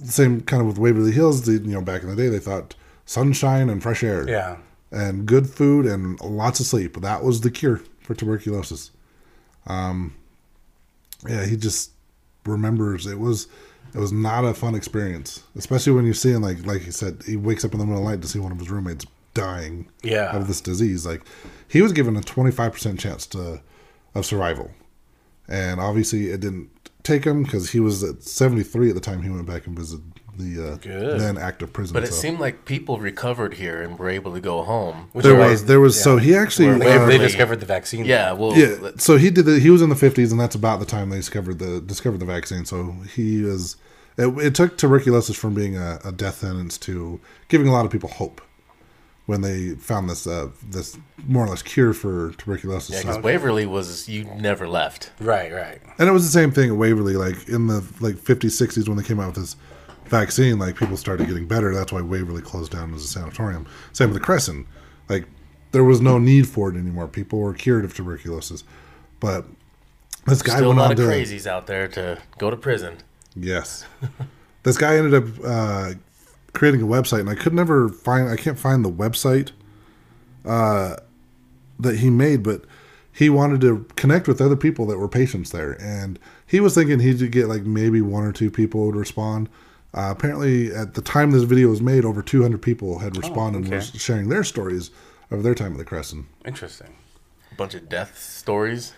[0.05, 2.75] same kind of with Waverly Hills, the, you know, back in the day they thought
[3.07, 4.57] sunshine and fresh air, Yeah.
[4.91, 7.01] and good food and lots of sleep.
[7.01, 8.91] That was the cure for tuberculosis.
[9.67, 10.15] Um,
[11.27, 11.93] yeah, he just
[12.45, 13.47] remembers it was
[13.95, 17.37] it was not a fun experience, especially when you're seeing like like he said he
[17.37, 19.89] wakes up in the middle of the night to see one of his roommates dying
[20.03, 20.35] Yeah.
[20.37, 21.07] of this disease.
[21.07, 21.23] Like
[21.69, 23.61] he was given a 25 percent chance to
[24.15, 24.71] of survival,
[25.49, 26.71] and obviously it didn't
[27.03, 30.05] take him because he was at 73 at the time he went back and visited
[30.39, 31.21] the uh, Good.
[31.21, 31.93] then active prison.
[31.93, 32.15] But it so.
[32.15, 35.09] seemed like people recovered here and were able to go home.
[35.13, 37.67] Which there is why- was there was so he actually They, uh, they discovered the
[37.67, 38.05] vaccine.
[38.05, 40.79] Yeah, well, yeah so he did the, he was in the 50s and that's about
[40.81, 43.77] the time they discovered the discovered the vaccine so he is.
[44.17, 47.91] it, it took tuberculosis from being a, a death sentence to giving a lot of
[47.91, 48.41] people hope
[49.27, 53.67] when they found this uh, this more or less cure for tuberculosis yeah, because Waverly
[53.67, 55.13] was you never left.
[55.21, 55.81] Right, right.
[55.99, 58.97] and it was the same thing at Waverly like in the like 50s 60s when
[58.97, 59.57] they came out with this
[60.07, 61.75] vaccine, like people started getting better.
[61.75, 63.67] That's why Waverly closed down as a sanatorium.
[63.93, 64.67] Same with the Cresson.
[65.09, 65.27] Like
[65.73, 67.09] there was no need for it anymore.
[67.09, 68.65] People were cured of tuberculosis.
[69.21, 69.47] But
[70.27, 72.99] this guy Still a lot on of to crazies out there to go to prison.
[73.35, 73.87] Yes.
[74.63, 75.95] this guy ended up uh,
[76.53, 78.29] creating a website, and I could never find.
[78.29, 79.53] I can't find the website
[80.45, 80.97] uh,
[81.79, 82.65] that he made, but
[83.13, 87.01] he wanted to connect with other people that were patients there, and he was thinking
[87.01, 89.49] he'd get like maybe one or two people would respond.
[89.95, 93.67] Uh, apparently, at the time this video was made, over 200 people had responded and
[93.67, 93.77] okay.
[93.77, 94.91] were sharing their stories
[95.31, 96.29] of their time at the Cresson.
[96.47, 96.97] Interesting.
[97.51, 98.95] A bunch of death stories.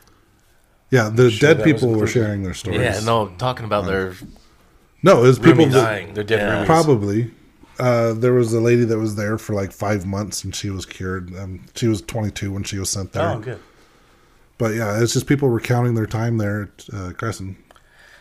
[0.90, 2.80] Yeah, the sure dead people were sharing their stories.
[2.80, 4.14] Yeah, no, talking about their
[5.04, 6.14] no, it was people roomies that- dying.
[6.14, 6.64] They're dead yeah.
[6.64, 7.30] Probably.
[7.78, 10.86] Uh, there was a lady that was there for like five months and she was
[10.86, 11.36] cured.
[11.36, 13.28] Um, she was 22 when she was sent there.
[13.30, 13.60] Oh, good.
[14.58, 17.56] But yeah, it's just people recounting their time there at uh, Cresson.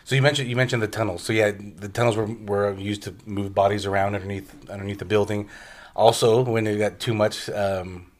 [0.04, 1.22] So you mentioned you mentioned the tunnels.
[1.22, 5.48] So yeah, the tunnels were, were used to move bodies around underneath underneath the building.
[5.96, 8.10] Also, when they got too much um,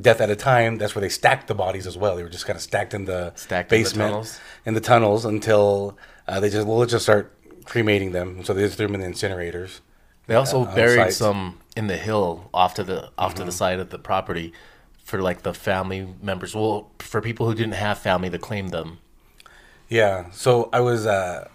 [0.00, 2.14] death at a time, that's where they stacked the bodies as well.
[2.14, 4.40] They were just kind of stacked in the Stacked in the basement tunnels?
[4.66, 7.32] in the tunnels until uh, they just well, let's just start
[7.64, 8.44] cremating them.
[8.44, 9.80] So they just threw them in the incinerators.
[10.26, 13.40] They also on buried some in the hill off to the off Mm-hmm.
[13.40, 14.52] to the side of the property
[15.04, 16.54] for like the family members.
[16.54, 18.98] Well, for people who didn't have family to claim them.
[19.88, 20.30] Yeah.
[20.32, 21.48] So I was uh,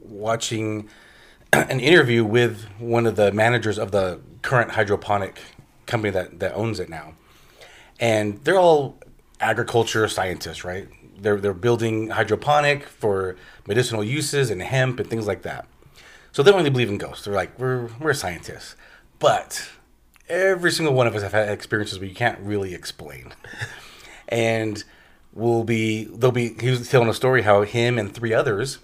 [0.00, 0.88] watching
[1.52, 5.38] an interview with one of the managers of the current hydroponic
[5.86, 7.12] company that, that owns it now.
[8.00, 8.98] And they're all
[9.40, 10.88] agriculture scientists, right?
[11.18, 15.66] They're, they're building hydroponic for medicinal uses and hemp and things like that.
[16.34, 17.24] So they don't really believe in ghosts.
[17.24, 18.74] They're like, we're, we're scientists.
[19.20, 19.68] But
[20.28, 23.32] every single one of us have had experiences we can't really explain.
[24.28, 24.82] and
[25.32, 28.78] we'll be they'll be he was telling a story how him and three others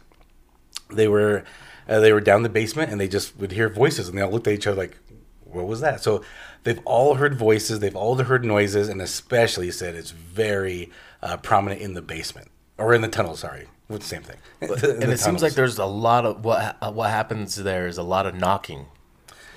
[0.92, 1.42] they were
[1.88, 4.30] uh, they were down the basement and they just would hear voices and they all
[4.30, 4.98] looked at each other like
[5.44, 6.22] what was that so
[6.64, 10.90] they've all heard voices they've all heard noises and especially said it's very
[11.22, 14.37] uh, prominent in the basement or in the tunnel sorry it's the same thing
[15.03, 18.03] And it seems like there's a lot of what ha- what happens there is a
[18.03, 18.87] lot of knocking.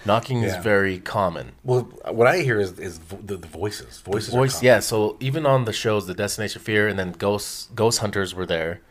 [0.06, 0.58] Knocking Yeah.
[0.58, 1.54] is very common.
[1.63, 4.80] well what i hear is, is vo- the, the voices voices are Voice, yeah.
[4.80, 8.82] So even on the shows, the Destination Fear and then Ghost Ghost Hunters were there,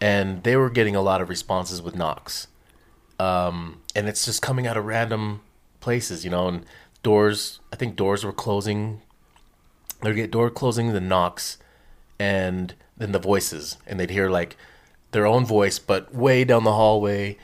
[0.00, 2.46] and they were getting a lot of responses with knocks,
[3.18, 5.40] um, and it's just coming out of random
[5.80, 6.48] places, you know.
[6.48, 6.64] And
[7.02, 9.00] doors, I think doors were closing.
[10.02, 11.58] They'd get door closing, the knocks,
[12.18, 14.56] and then the voices, and they'd hear like
[15.12, 17.36] their own voice, but way down the hallway,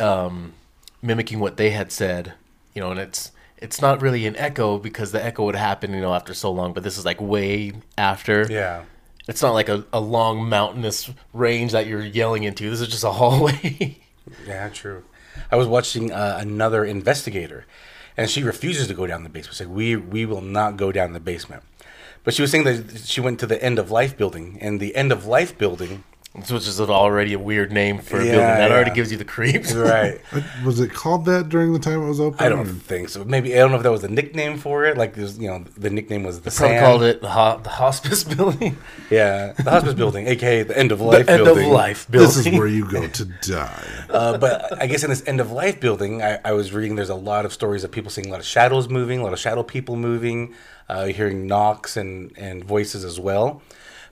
[0.00, 0.54] um,
[1.02, 2.34] mimicking what they had said,
[2.74, 2.90] you know.
[2.90, 6.34] And it's it's not really an echo because the echo would happen, you know, after
[6.34, 6.72] so long.
[6.72, 8.46] But this is like way after.
[8.50, 8.84] yeah
[9.28, 12.68] It's not like a, a long mountainous range that you're yelling into.
[12.70, 13.98] This is just a hallway.
[14.46, 15.04] Yeah, true.
[15.50, 17.66] I was watching uh, another investigator,
[18.16, 19.56] and she refuses to go down the basement.
[19.56, 21.62] She's like, "We we will not go down the basement."
[22.26, 24.96] But she was saying that she went to the end of life building, and the
[24.96, 26.02] end of life building,
[26.38, 28.46] Which is already a weird name for a Yeah, building.
[28.46, 29.72] That already gives you the creeps.
[29.74, 30.20] right?
[30.64, 32.38] Was it called that during the time it was open?
[32.44, 33.24] I don't or- think so.
[33.24, 34.96] Maybe I don't know if that was a nickname for it.
[34.98, 36.84] Like, there's you know, the nickname was the Probably San.
[36.84, 38.76] called it the, ho- the hospice building.
[39.10, 41.66] yeah, the hospice building, aka the end of life End building.
[41.66, 42.26] of life building.
[42.28, 44.04] This is where you go to die.
[44.10, 47.08] Uh, but I guess in this end of life building, I, I was reading there's
[47.08, 49.38] a lot of stories of people seeing a lot of shadows moving, a lot of
[49.38, 50.54] shadow people moving,
[50.88, 53.62] uh, hearing knocks and, and voices as well.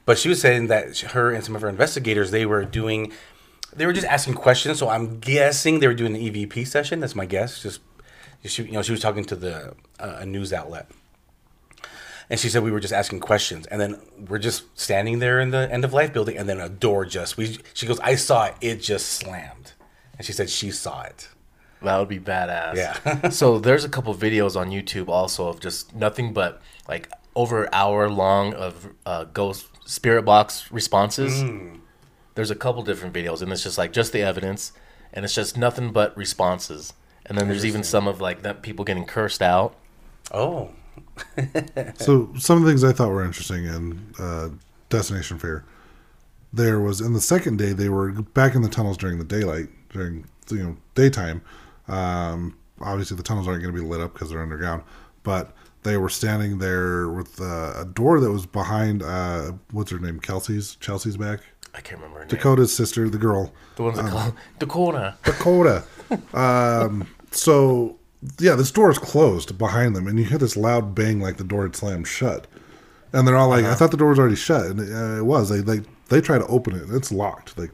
[0.06, 3.12] But she was saying that her and some of her investigators they were doing,
[3.74, 4.78] they were just asking questions.
[4.78, 7.00] So I'm guessing they were doing an EVP session.
[7.00, 7.62] That's my guess.
[7.62, 7.80] Just
[8.44, 10.90] she, you know, she was talking to the uh, a news outlet.
[12.30, 15.50] And she said we were just asking questions, and then we're just standing there in
[15.50, 17.58] the end of life building, and then a door just we.
[17.74, 18.54] She goes, "I saw it.
[18.62, 19.72] It just slammed,"
[20.16, 21.28] and she said she saw it.
[21.82, 22.76] That would be badass.
[22.76, 23.28] Yeah.
[23.28, 27.68] so there's a couple videos on YouTube also of just nothing but like over an
[27.72, 31.42] hour long of uh, ghost spirit box responses.
[31.42, 31.76] Hmm.
[32.34, 34.72] There's a couple different videos, and it's just like just the evidence,
[35.12, 36.92] and it's just nothing but responses.
[37.26, 39.76] And then there's even some of like that people getting cursed out.
[40.32, 40.70] Oh,
[41.96, 44.48] So some of the things I thought were interesting in uh,
[44.88, 45.64] Destination Fear,
[46.52, 49.68] there was in the second day they were back in the tunnels during the daylight
[49.90, 51.42] during you know daytime.
[51.88, 54.82] Um, obviously the tunnels aren't going to be lit up because they're underground,
[55.22, 59.98] but they were standing there with uh, a door that was behind uh, what's her
[59.98, 61.40] name Kelsey's Chelsea's back
[61.74, 62.36] I can't remember her name.
[62.36, 65.16] Dakota's sister the girl The ones that call Dakota.
[65.24, 65.84] Dakota.
[66.34, 67.96] um, so
[68.38, 71.44] yeah, this door is closed behind them, and you hear this loud bang like the
[71.44, 72.46] door had slammed shut.
[73.12, 75.48] And they're all like, "I thought the door was already shut," and uh, it was.
[75.48, 77.56] They they they try to open it, and it's locked.
[77.58, 77.70] Like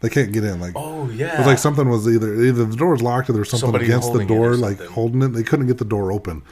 [0.00, 0.60] They can't get in.
[0.60, 3.32] Like Oh yeah, it was like something was either either the door was locked or
[3.32, 5.28] there was something Somebody against the it door, like holding it.
[5.28, 6.42] They couldn't get the door open.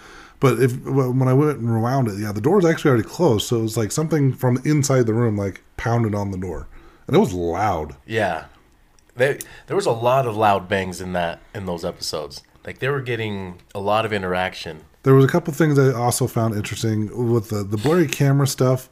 [0.43, 3.47] But if when I went and rewound it, yeah, the door was actually already closed.
[3.47, 6.67] So it was like something from inside the room, like pounded on the door,
[7.07, 7.95] and it was loud.
[8.07, 8.47] Yeah,
[9.15, 12.43] they, there was a lot of loud bangs in that in those episodes.
[12.67, 14.81] Like they were getting a lot of interaction.
[15.05, 18.89] There was a couple things I also found interesting with the the blurry camera stuff.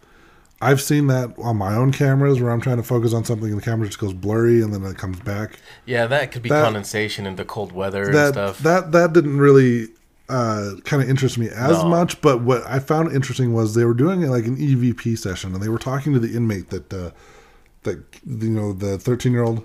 [0.62, 3.58] I've seen that on my own cameras where I'm trying to focus on something and
[3.60, 5.58] the camera just goes blurry and then it comes back.
[5.84, 8.58] Yeah, that could be That- condensation into cold weather and stuff.
[8.60, 9.88] that that didn't really
[10.30, 11.88] uh, kind of interest me as No.
[11.88, 12.20] much.
[12.20, 15.68] But what I found interesting was they were doing like an EVP session and they
[15.68, 17.10] were talking to the inmate that uh,
[17.82, 19.64] that you know the 13 year old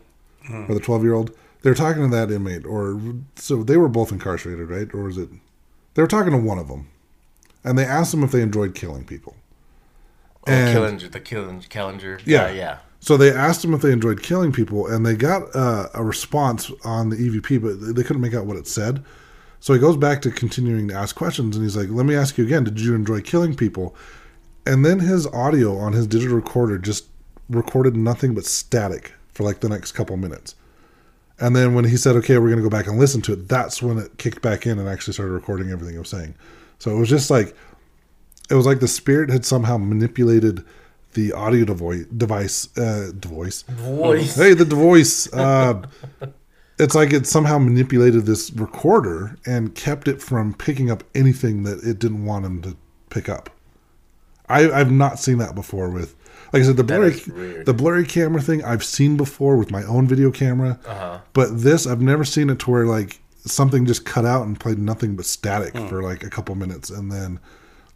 [0.68, 1.32] or the 12 year old.
[1.62, 3.02] They were talking to that inmate, or
[3.36, 4.88] so they were both incarcerated, right?
[4.94, 5.30] Or was it?
[5.96, 6.88] They were talking to one of them,
[7.64, 9.36] and they asked them if they enjoyed killing people.
[10.48, 12.22] oh, and- Killinger, the Killinger, Kallinger.
[12.26, 12.48] Yeah.
[12.50, 12.78] yeah, yeah.
[13.00, 16.72] So they asked them if they enjoyed killing people, and they got uh, a response
[16.84, 19.04] on the EVP, but they couldn't make out what it said.
[19.60, 22.38] So he goes back to continuing to ask questions, and he's like, "Let me ask
[22.38, 23.96] you again: Did you enjoy killing people?"
[24.66, 27.06] And then his audio on his digital recorder just
[27.50, 30.56] recorded nothing but static for like the next couple minutes.
[31.40, 33.48] And then when he said, "Okay, we're going to go back and listen to it,"
[33.48, 36.36] that's when it kicked back in and actually started recording everything he was saying.
[36.80, 37.56] So it was just like
[38.50, 40.64] it was like the spirit had somehow manipulated
[41.14, 44.36] the audio device device uh device Voice.
[44.36, 45.82] hey the device uh
[46.80, 51.84] it's like it somehow manipulated this recorder and kept it from picking up anything that
[51.84, 52.76] it didn't want him to
[53.10, 53.50] pick up
[54.50, 56.16] i i've not seen that before with
[56.54, 57.12] like i said the blurry
[57.64, 61.20] the blurry camera thing i've seen before with my own video camera Uh-huh.
[61.34, 64.80] but this i've never seen it to where like something just cut out and played
[64.80, 67.40] nothing but static for like a couple minutes and then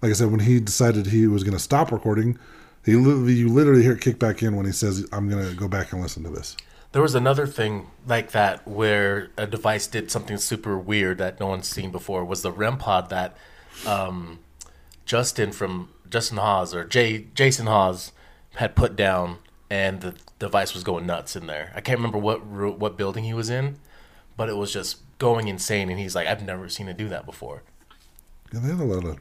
[0.02, 2.40] like I said, when he decided he was going to stop recording,
[2.86, 5.68] he you literally hear it kick back in when he says, "I'm going to go
[5.68, 6.56] back and listen to this."
[6.92, 11.48] There was another thing like that where a device did something super weird that no
[11.48, 12.26] one's seen before.
[12.26, 13.38] Was the REM pod that
[13.86, 14.40] um,
[15.06, 18.12] Justin from Justin Hawes or Jay Jason Hawes
[18.56, 19.38] had put down,
[19.70, 21.72] and the device was going nuts in there.
[21.76, 23.78] I can't remember what what building he was in,
[24.36, 25.90] but it was just going insane.
[25.90, 27.64] And he's like, "I've never seen it do that before."
[28.52, 29.18] Yeah, they had a lot of.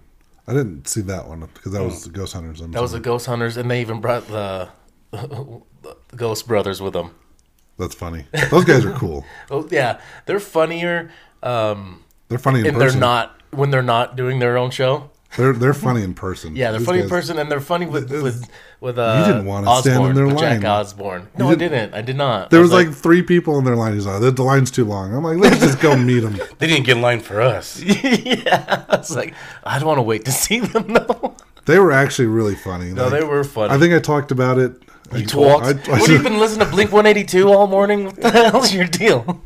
[0.47, 2.63] I didn't see that one because that was the Ghost Hunters.
[2.63, 3.01] I'm That was the.
[3.01, 4.71] Ghost Hunters, and they even brought the,
[5.11, 7.15] the Ghost Brothers with them.
[7.79, 8.27] That's funny.
[8.51, 9.25] Those guys are cool.
[9.51, 11.11] Oh yeah, they're funnier.
[11.43, 12.99] Um, They're funny in and person.
[13.01, 15.11] they're not when they're not doing their own show.
[15.37, 16.57] They're they're funny in person.
[16.57, 18.49] Yeah, they're These funny in person, and they're funny with with
[18.81, 19.27] with uh.
[19.27, 20.67] didn't wanna stand in their with Jack line.
[20.67, 21.29] Osbourne.
[21.39, 21.95] No, I didn't- I didn't.
[21.95, 22.51] I did not.
[22.51, 23.93] There I was like, three people in their line.
[23.95, 26.67] He's like, "The the line's too long." I'm like, "Let's just go meet them." They
[26.67, 27.81] didn't get in line for us.
[27.83, 28.85] yeah.
[28.89, 31.37] I was like, I don't want to wait to see them though.
[31.67, 32.93] They were actually really funny.
[32.93, 33.75] No, Like, they were funny.
[33.75, 34.73] I think I talked about it.
[35.15, 35.65] You talked.
[35.65, 38.05] I- I what have you been listening to Blink One Eighty Two all morning?
[38.09, 39.43] What the hell's your deal?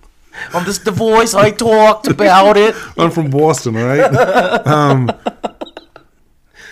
[0.54, 2.74] On this the voice, I talked about it.
[2.98, 4.00] I'm from Boston, right?
[4.66, 5.10] um,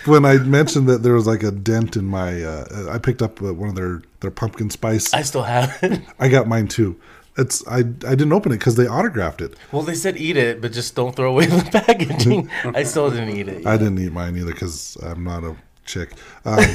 [0.05, 3.41] when I mentioned that there was like a dent in my, uh, I picked up
[3.41, 5.13] uh, one of their their pumpkin spice.
[5.13, 6.01] I I, still have it.
[6.19, 6.99] I got mine too.
[7.37, 7.81] It's I I
[8.15, 9.55] didn't open it because they autographed it.
[9.71, 12.49] Well, they said eat it, but just don't throw away the packaging.
[12.75, 13.65] I still didn't eat it.
[13.65, 16.09] I didn't eat mine either because I'm not a chick.
[16.45, 16.65] Um,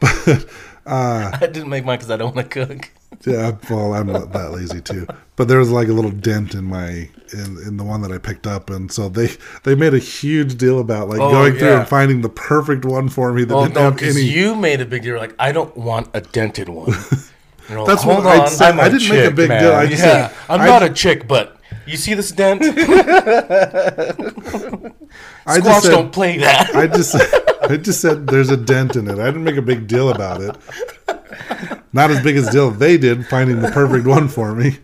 [0.00, 0.46] but
[0.86, 2.90] Uh, I didn't make mine because I don't want to cook.
[3.26, 5.06] yeah, well, I'm not that lazy too.
[5.36, 6.88] But there was like a little dent in my
[7.32, 9.30] in, in the one that I picked up, and so they
[9.62, 13.08] they made a huge deal about like Oh, going through and finding the perfect one
[13.08, 14.26] for me that Well, didn't no, have because any.
[14.26, 15.16] you made a big deal.
[15.16, 16.92] Like, I don't want a dented one.
[17.70, 18.72] Like, That's what I said.
[18.72, 19.62] I'm I didn't make a big man.
[19.62, 19.72] deal.
[19.72, 21.53] I yeah, said, I'm I- not a chick, but
[21.86, 22.62] you see this dent?
[25.46, 26.74] I Squash just said, don't play that.
[26.74, 27.14] I just
[27.70, 29.18] I just said there's a dent in it.
[29.18, 30.56] I didn't make a big deal about it.
[31.92, 34.78] Not as big as deal they did finding the perfect one for me.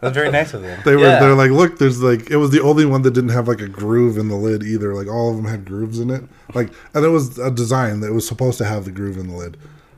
[0.00, 0.80] That's very nice of them.
[0.84, 1.20] They were Yeah.
[1.20, 3.68] they're like, look, there's like it was the only one that didn't have like a
[3.68, 4.94] groove in the lid either.
[4.94, 6.22] Like all of them had grooves in it.
[6.54, 9.36] Like and it was a design that was supposed to have the groove in the
[9.36, 9.56] lid.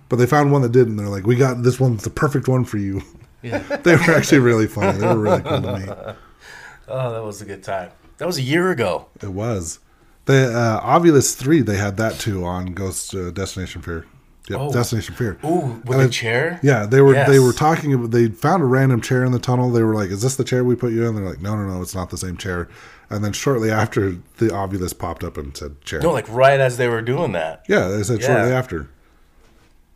[0.09, 0.97] But they found one that didn't.
[0.97, 3.03] They're like, we got this one's the perfect one for you.
[3.43, 3.59] Yeah.
[3.85, 4.99] they were actually really funny.
[4.99, 6.15] They were really cool to me.
[6.89, 7.91] Oh, that was a good time.
[8.19, 9.07] That was a year ago.
[9.23, 9.79] It was.
[10.25, 14.07] The uh, Ovilus three, they had that too on Ghost uh, Destination Fear.
[14.49, 14.73] Yep, Oh.
[14.73, 15.39] Destination Fear.
[15.45, 16.59] Ooh, with And a chair?
[16.63, 19.71] Yeah, they were they were talking about they found a random chair in the tunnel.
[19.71, 21.67] They were like, "Is this the chair we put you in?" They're like, "No, no,
[21.67, 22.69] no, it's not the same chair."
[23.11, 26.77] And then shortly after, the Ovilus popped up and said, "Chair." No, like right as
[26.79, 27.65] they were doing that.
[27.69, 28.89] yeah, they said shortly after.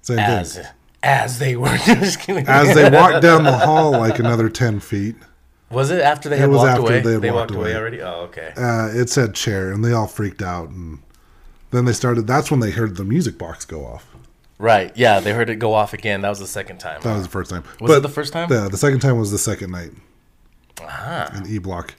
[0.02, 0.66] Same As thing.
[1.02, 2.46] as they were just kidding.
[2.46, 5.16] As they walked down the hall like another ten feet,
[5.72, 7.00] was it after they had was walked after away?
[7.00, 7.70] they had walked walked away.
[7.72, 7.76] away.
[7.80, 8.00] already.
[8.02, 8.52] Oh, okay.
[8.56, 10.68] uh, it said chair, and they all freaked out.
[10.68, 10.98] And
[11.70, 12.26] then they started.
[12.26, 14.06] That's when they heard the music box go off.
[14.58, 14.92] Right.
[14.96, 16.20] Yeah, they heard it go off again.
[16.20, 17.00] That was the second time.
[17.02, 17.64] That was the first time.
[17.80, 18.48] Was it the first time?
[18.52, 19.90] Yeah, the second time was the second night
[20.80, 21.94] Ah, in E Block.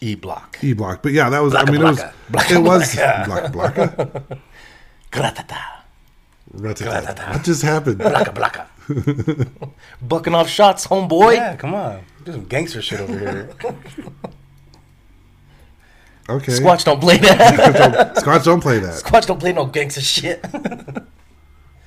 [0.00, 0.58] E block.
[0.62, 1.02] E Block.
[1.02, 1.54] But yeah, that was.
[1.54, 2.00] I mean, it was.
[2.50, 2.94] It was.
[2.94, 4.38] Blacka, blacka.
[5.12, 5.58] Gratata.
[6.54, 7.32] Ratata.
[7.32, 7.98] What just happened?
[7.98, 8.68] Blaka blaka.
[10.02, 11.34] Bucking off shots, homeboy.
[11.34, 12.04] Yeah, come on.
[12.24, 13.50] Do some gangster shit over here.
[16.28, 16.50] Okay.
[16.54, 18.16] Squatch don't play that.
[18.16, 19.00] Squatch, don't play that.
[19.00, 20.44] Squatch don't play no gangster shit.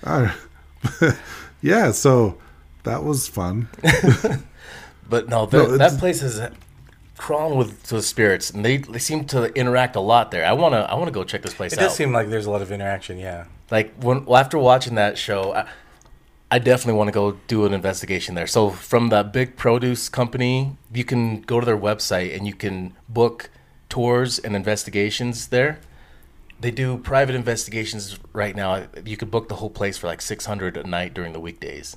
[0.08, 1.16] All right.
[1.62, 2.38] yeah, so
[2.84, 3.68] that was fun.
[5.10, 6.40] But no, the, No, that place is
[7.18, 10.46] crawling with the spirits, and they, they seem to interact a lot there.
[10.46, 11.84] I wanna I wanna go check this place It out.
[11.84, 13.46] does seem like there's a lot of interaction, yeah.
[13.70, 15.68] like when well, after watching that show, I,
[16.52, 18.48] I definitely want to go do an investigation there.
[18.48, 22.96] So from that big produce company, you can go to their website and you can
[23.08, 23.50] book
[23.88, 25.80] tours and investigations there.
[26.60, 28.88] They do private investigations right now.
[29.06, 31.96] You could book the whole place for like six hundred a night during the weekdays.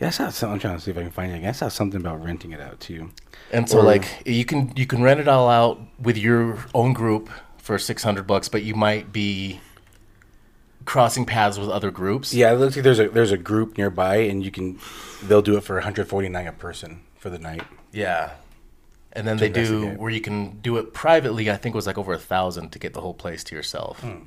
[0.00, 0.54] Yeah, saw something.
[0.54, 1.44] I'm trying to see if I can find it.
[1.46, 3.10] I saw something about renting it out too.
[3.50, 6.92] And so Or- like you can you can rent it all out with your own
[6.92, 9.60] group for 600 bucks, but you might be
[10.86, 12.32] crossing paths with other groups.
[12.32, 14.78] Yeah, it looks like there's a there's a group nearby, and you can
[15.22, 17.64] they'll do it for 149 a person for the night.
[17.92, 18.32] Yeah.
[19.12, 21.50] And then they do where you can do it privately.
[21.50, 24.00] I think it was like over a thousand to get the whole place to yourself.
[24.00, 24.24] Hmm.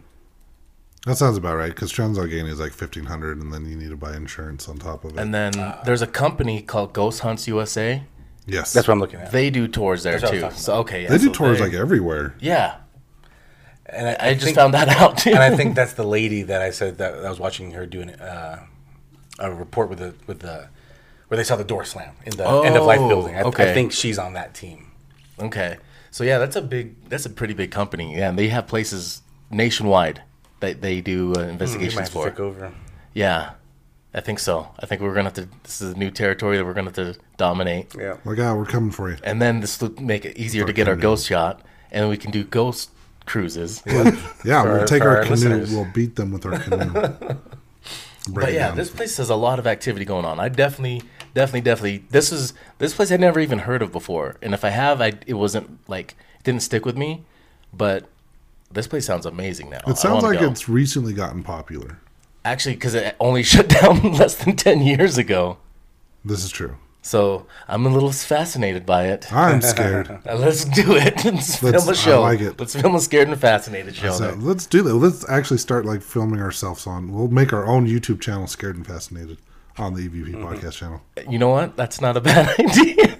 [1.05, 3.95] That sounds about right because Trans-Allegheny is like fifteen hundred, and then you need to
[3.95, 5.19] buy insurance on top of it.
[5.19, 5.81] And then ah.
[5.85, 8.03] there's a company called Ghost Hunts USA.
[8.47, 9.31] yes, That's what I'm looking at.
[9.31, 10.61] They do tours there That's what I was too.
[10.61, 12.35] So okay, yeah, they do so tours they- like everywhere.
[12.39, 12.77] yeah.
[13.93, 15.31] And I, I, just think- found that out too.
[15.31, 18.09] and I think that's the lady that I said that I was watching her doing
[18.11, 18.65] uh,
[19.39, 20.67] a report with the with the
[21.27, 23.35] where they saw the door slam in the end of life Oh, building.
[23.35, 23.71] I, okay.
[23.71, 24.91] I think she's on that team.
[25.39, 25.77] Okay.
[26.11, 28.15] So yeah, that's a big that's a pretty big company.
[28.17, 29.21] Yeah, and they have places
[29.51, 30.21] nationwide
[30.59, 32.29] that they do uh, You might investigations have to for.
[32.29, 32.73] take over.
[33.13, 33.51] Yeah.
[34.11, 34.67] I think so.
[34.79, 35.47] I think we're gonna have to.
[35.61, 38.17] This is a new territory that we're gonna have to dominate, Yeah.
[38.25, 39.17] Like, ah, we're coming for you.
[39.23, 41.11] and then this will make it easier to get our canoeing.
[41.13, 41.61] ghost shot,
[41.91, 42.89] and we can do ghost
[43.29, 43.81] cruises.
[43.85, 44.11] Yeah,
[44.63, 45.31] For we'll take our, our canoe.
[45.35, 45.71] listeners.
[45.71, 46.91] We'll beat them with our canoe.
[48.31, 48.77] But yeah, down.
[48.77, 50.39] this place has a lot of activity going on.
[50.39, 51.01] I definitely,
[51.33, 52.03] definitely, definitely.
[52.09, 55.13] This is this place I'd never even heard of before, and if I have, I
[55.25, 57.23] it wasn't like it didn't stick with me.
[57.73, 58.05] But
[58.71, 59.79] this place sounds amazing now.
[59.87, 60.49] It sounds like go.
[60.49, 61.99] it's recently gotten popular.
[62.43, 65.57] actually because it only shut down less than ten years ago.
[66.25, 66.75] This is true.
[67.01, 69.31] So I'm a little fascinated by it.
[69.33, 70.09] I'm scared.
[70.27, 71.23] Uh, let's do it.
[71.23, 72.17] Let's, Let's- film a show.
[72.23, 72.59] I like it.
[72.59, 74.11] Let's film a scared and fascinated show.
[74.11, 74.93] So let's do that.
[74.95, 77.11] Let's actually start like filming ourselves on.
[77.13, 79.37] We'll make our own YouTube channel, Scared and Fascinated,
[79.77, 80.43] on the EVP Mm-hmm.
[80.45, 81.01] podcast channel.
[81.29, 81.77] You know what?
[81.77, 83.17] That's not a bad idea.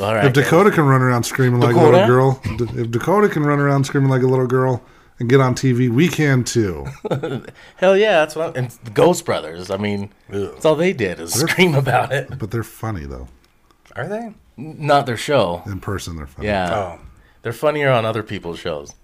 [0.00, 0.24] All right.
[0.26, 3.84] If Dakota can run around screaming like a little girl, if Dakota can run around
[3.84, 4.82] screaming like a little girl
[5.22, 6.86] and get on TV, we can too.
[7.76, 8.50] Hell yeah, that's what.
[8.50, 9.70] I'm, and the Ghost Brothers.
[9.70, 12.38] I mean, that's all they did is scream about it.
[12.38, 13.28] But they're funny though.
[13.96, 14.34] Are they?
[14.56, 15.62] Not their show.
[15.66, 16.48] In person, they're funny.
[16.48, 17.00] Yeah, Oh,
[17.42, 18.94] they're funnier on other people's shows.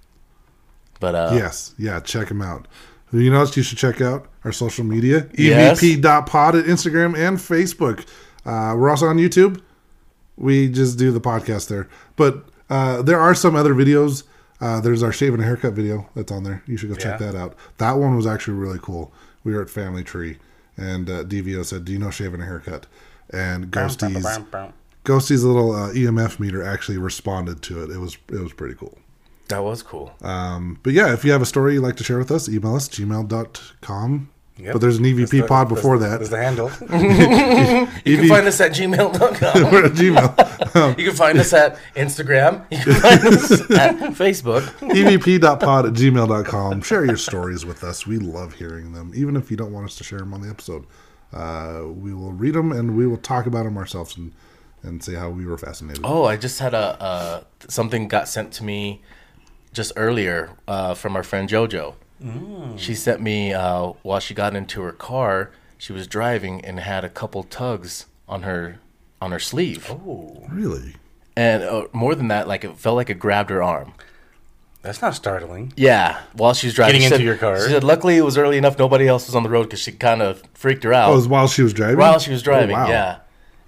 [1.00, 1.74] But uh, Yes.
[1.78, 2.00] Yeah.
[2.00, 2.66] Check them out.
[3.12, 4.28] You know what you should check out?
[4.44, 5.28] Our social media.
[5.34, 5.80] Yes.
[5.80, 8.06] EVP.pod at Instagram and Facebook.
[8.44, 9.62] Uh, we're also on YouTube.
[10.36, 11.88] We just do the podcast there.
[12.16, 14.24] But uh, there are some other videos.
[14.60, 16.62] Uh, there's our shave and haircut video that's on there.
[16.66, 17.30] You should go check Yeah.
[17.32, 17.54] that out.
[17.78, 19.12] That one was actually really cool.
[19.44, 20.38] We were at Family Tree,
[20.76, 22.86] and uh, DVO said, "Do you know shave and a haircut?"
[23.30, 24.26] And Ghostie's
[25.04, 27.90] Ghostie's little uh, EMF meter actually responded to it.
[27.90, 28.98] It was it was pretty cool.
[29.48, 30.12] that was cool.
[30.22, 32.74] Um, but yeah, if you have a story you'd like to share with us, email
[32.76, 34.28] us gmail.com.
[34.58, 34.72] Yep.
[34.72, 36.36] But there's an EVP That's the- pod before that's- That's that.
[36.36, 37.88] the handle.
[38.04, 39.62] You EV can find us at gmail.com.
[39.72, 40.98] We're at Gmail.
[40.98, 42.64] You can find us at Instagram.
[42.70, 44.62] You can find us at Facebook.
[44.80, 46.80] EVP.pod at gmail.com.
[46.82, 48.06] Share your stories with us.
[48.06, 49.12] We love hearing them.
[49.14, 50.86] Even if you don't want us to share them on the episode,
[51.32, 54.32] uh, we will read them and we will talk about them ourselves and,
[54.82, 56.02] and say how we were fascinated.
[56.04, 59.02] Oh, I just had a uh, something got sent to me
[59.72, 61.94] just earlier uh, from our friend JoJo.
[62.76, 65.50] She sent me uh, while she got into her car.
[65.78, 68.80] She was driving and had a couple tugs on her
[69.20, 70.94] on her sleeve, oh, Really?
[71.36, 73.94] and uh, more than that, like it felt like it grabbed her arm.
[74.82, 75.72] that's not startling.
[75.76, 77.60] Yeah, while she was driving, Getting She into said- your car.
[77.66, 78.78] She said, "Luckily, it was early enough.
[78.78, 81.16] Nobody else was on the road because she kind of freaked her out." Oh, it
[81.16, 81.98] was while she was driving?
[81.98, 82.76] while she was driving.
[82.76, 82.88] Oh, wow.
[82.88, 83.16] Yeah,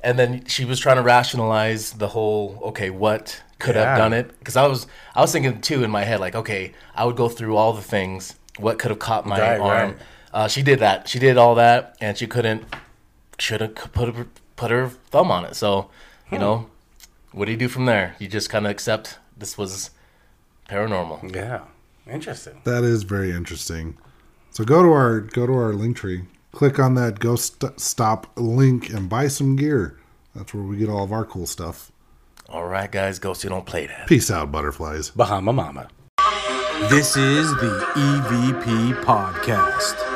[0.04, 2.60] and then she was trying to rationalize the whole.
[2.66, 3.90] Okay, what could Yeah.
[3.90, 4.38] have done it?
[4.38, 4.86] Because I was,
[5.16, 7.82] I was thinking too in my head, like, okay, I would go through all the
[7.82, 8.36] things.
[8.58, 9.88] What could have caught my Right, arm?
[9.90, 9.96] right.
[10.32, 11.08] Uh, she did that.
[11.08, 12.64] She did all that, and she couldn't.
[13.38, 14.26] Should have put her,
[14.56, 15.56] put her thumb on it.
[15.56, 15.88] So,
[16.30, 16.42] you Hmm.
[16.42, 16.66] know,
[17.32, 18.16] what do you do from there?
[18.18, 19.90] You just kind of accept this was
[20.68, 21.34] paranormal.
[21.34, 21.60] Yeah.
[22.10, 22.60] Interesting.
[22.64, 23.96] That is very interesting.
[24.50, 29.08] So go to our go to our Linktree, click on that Ghost Stop link, and
[29.08, 29.96] buy some gear.
[30.34, 31.90] That's where we get all of our cool stuff.
[32.48, 34.06] All right, guys, Ghosty don't play that.
[34.08, 35.10] Peace out, butterflies.
[35.10, 35.88] Bahama Mama.
[36.88, 40.09] This is the EVP Podcast.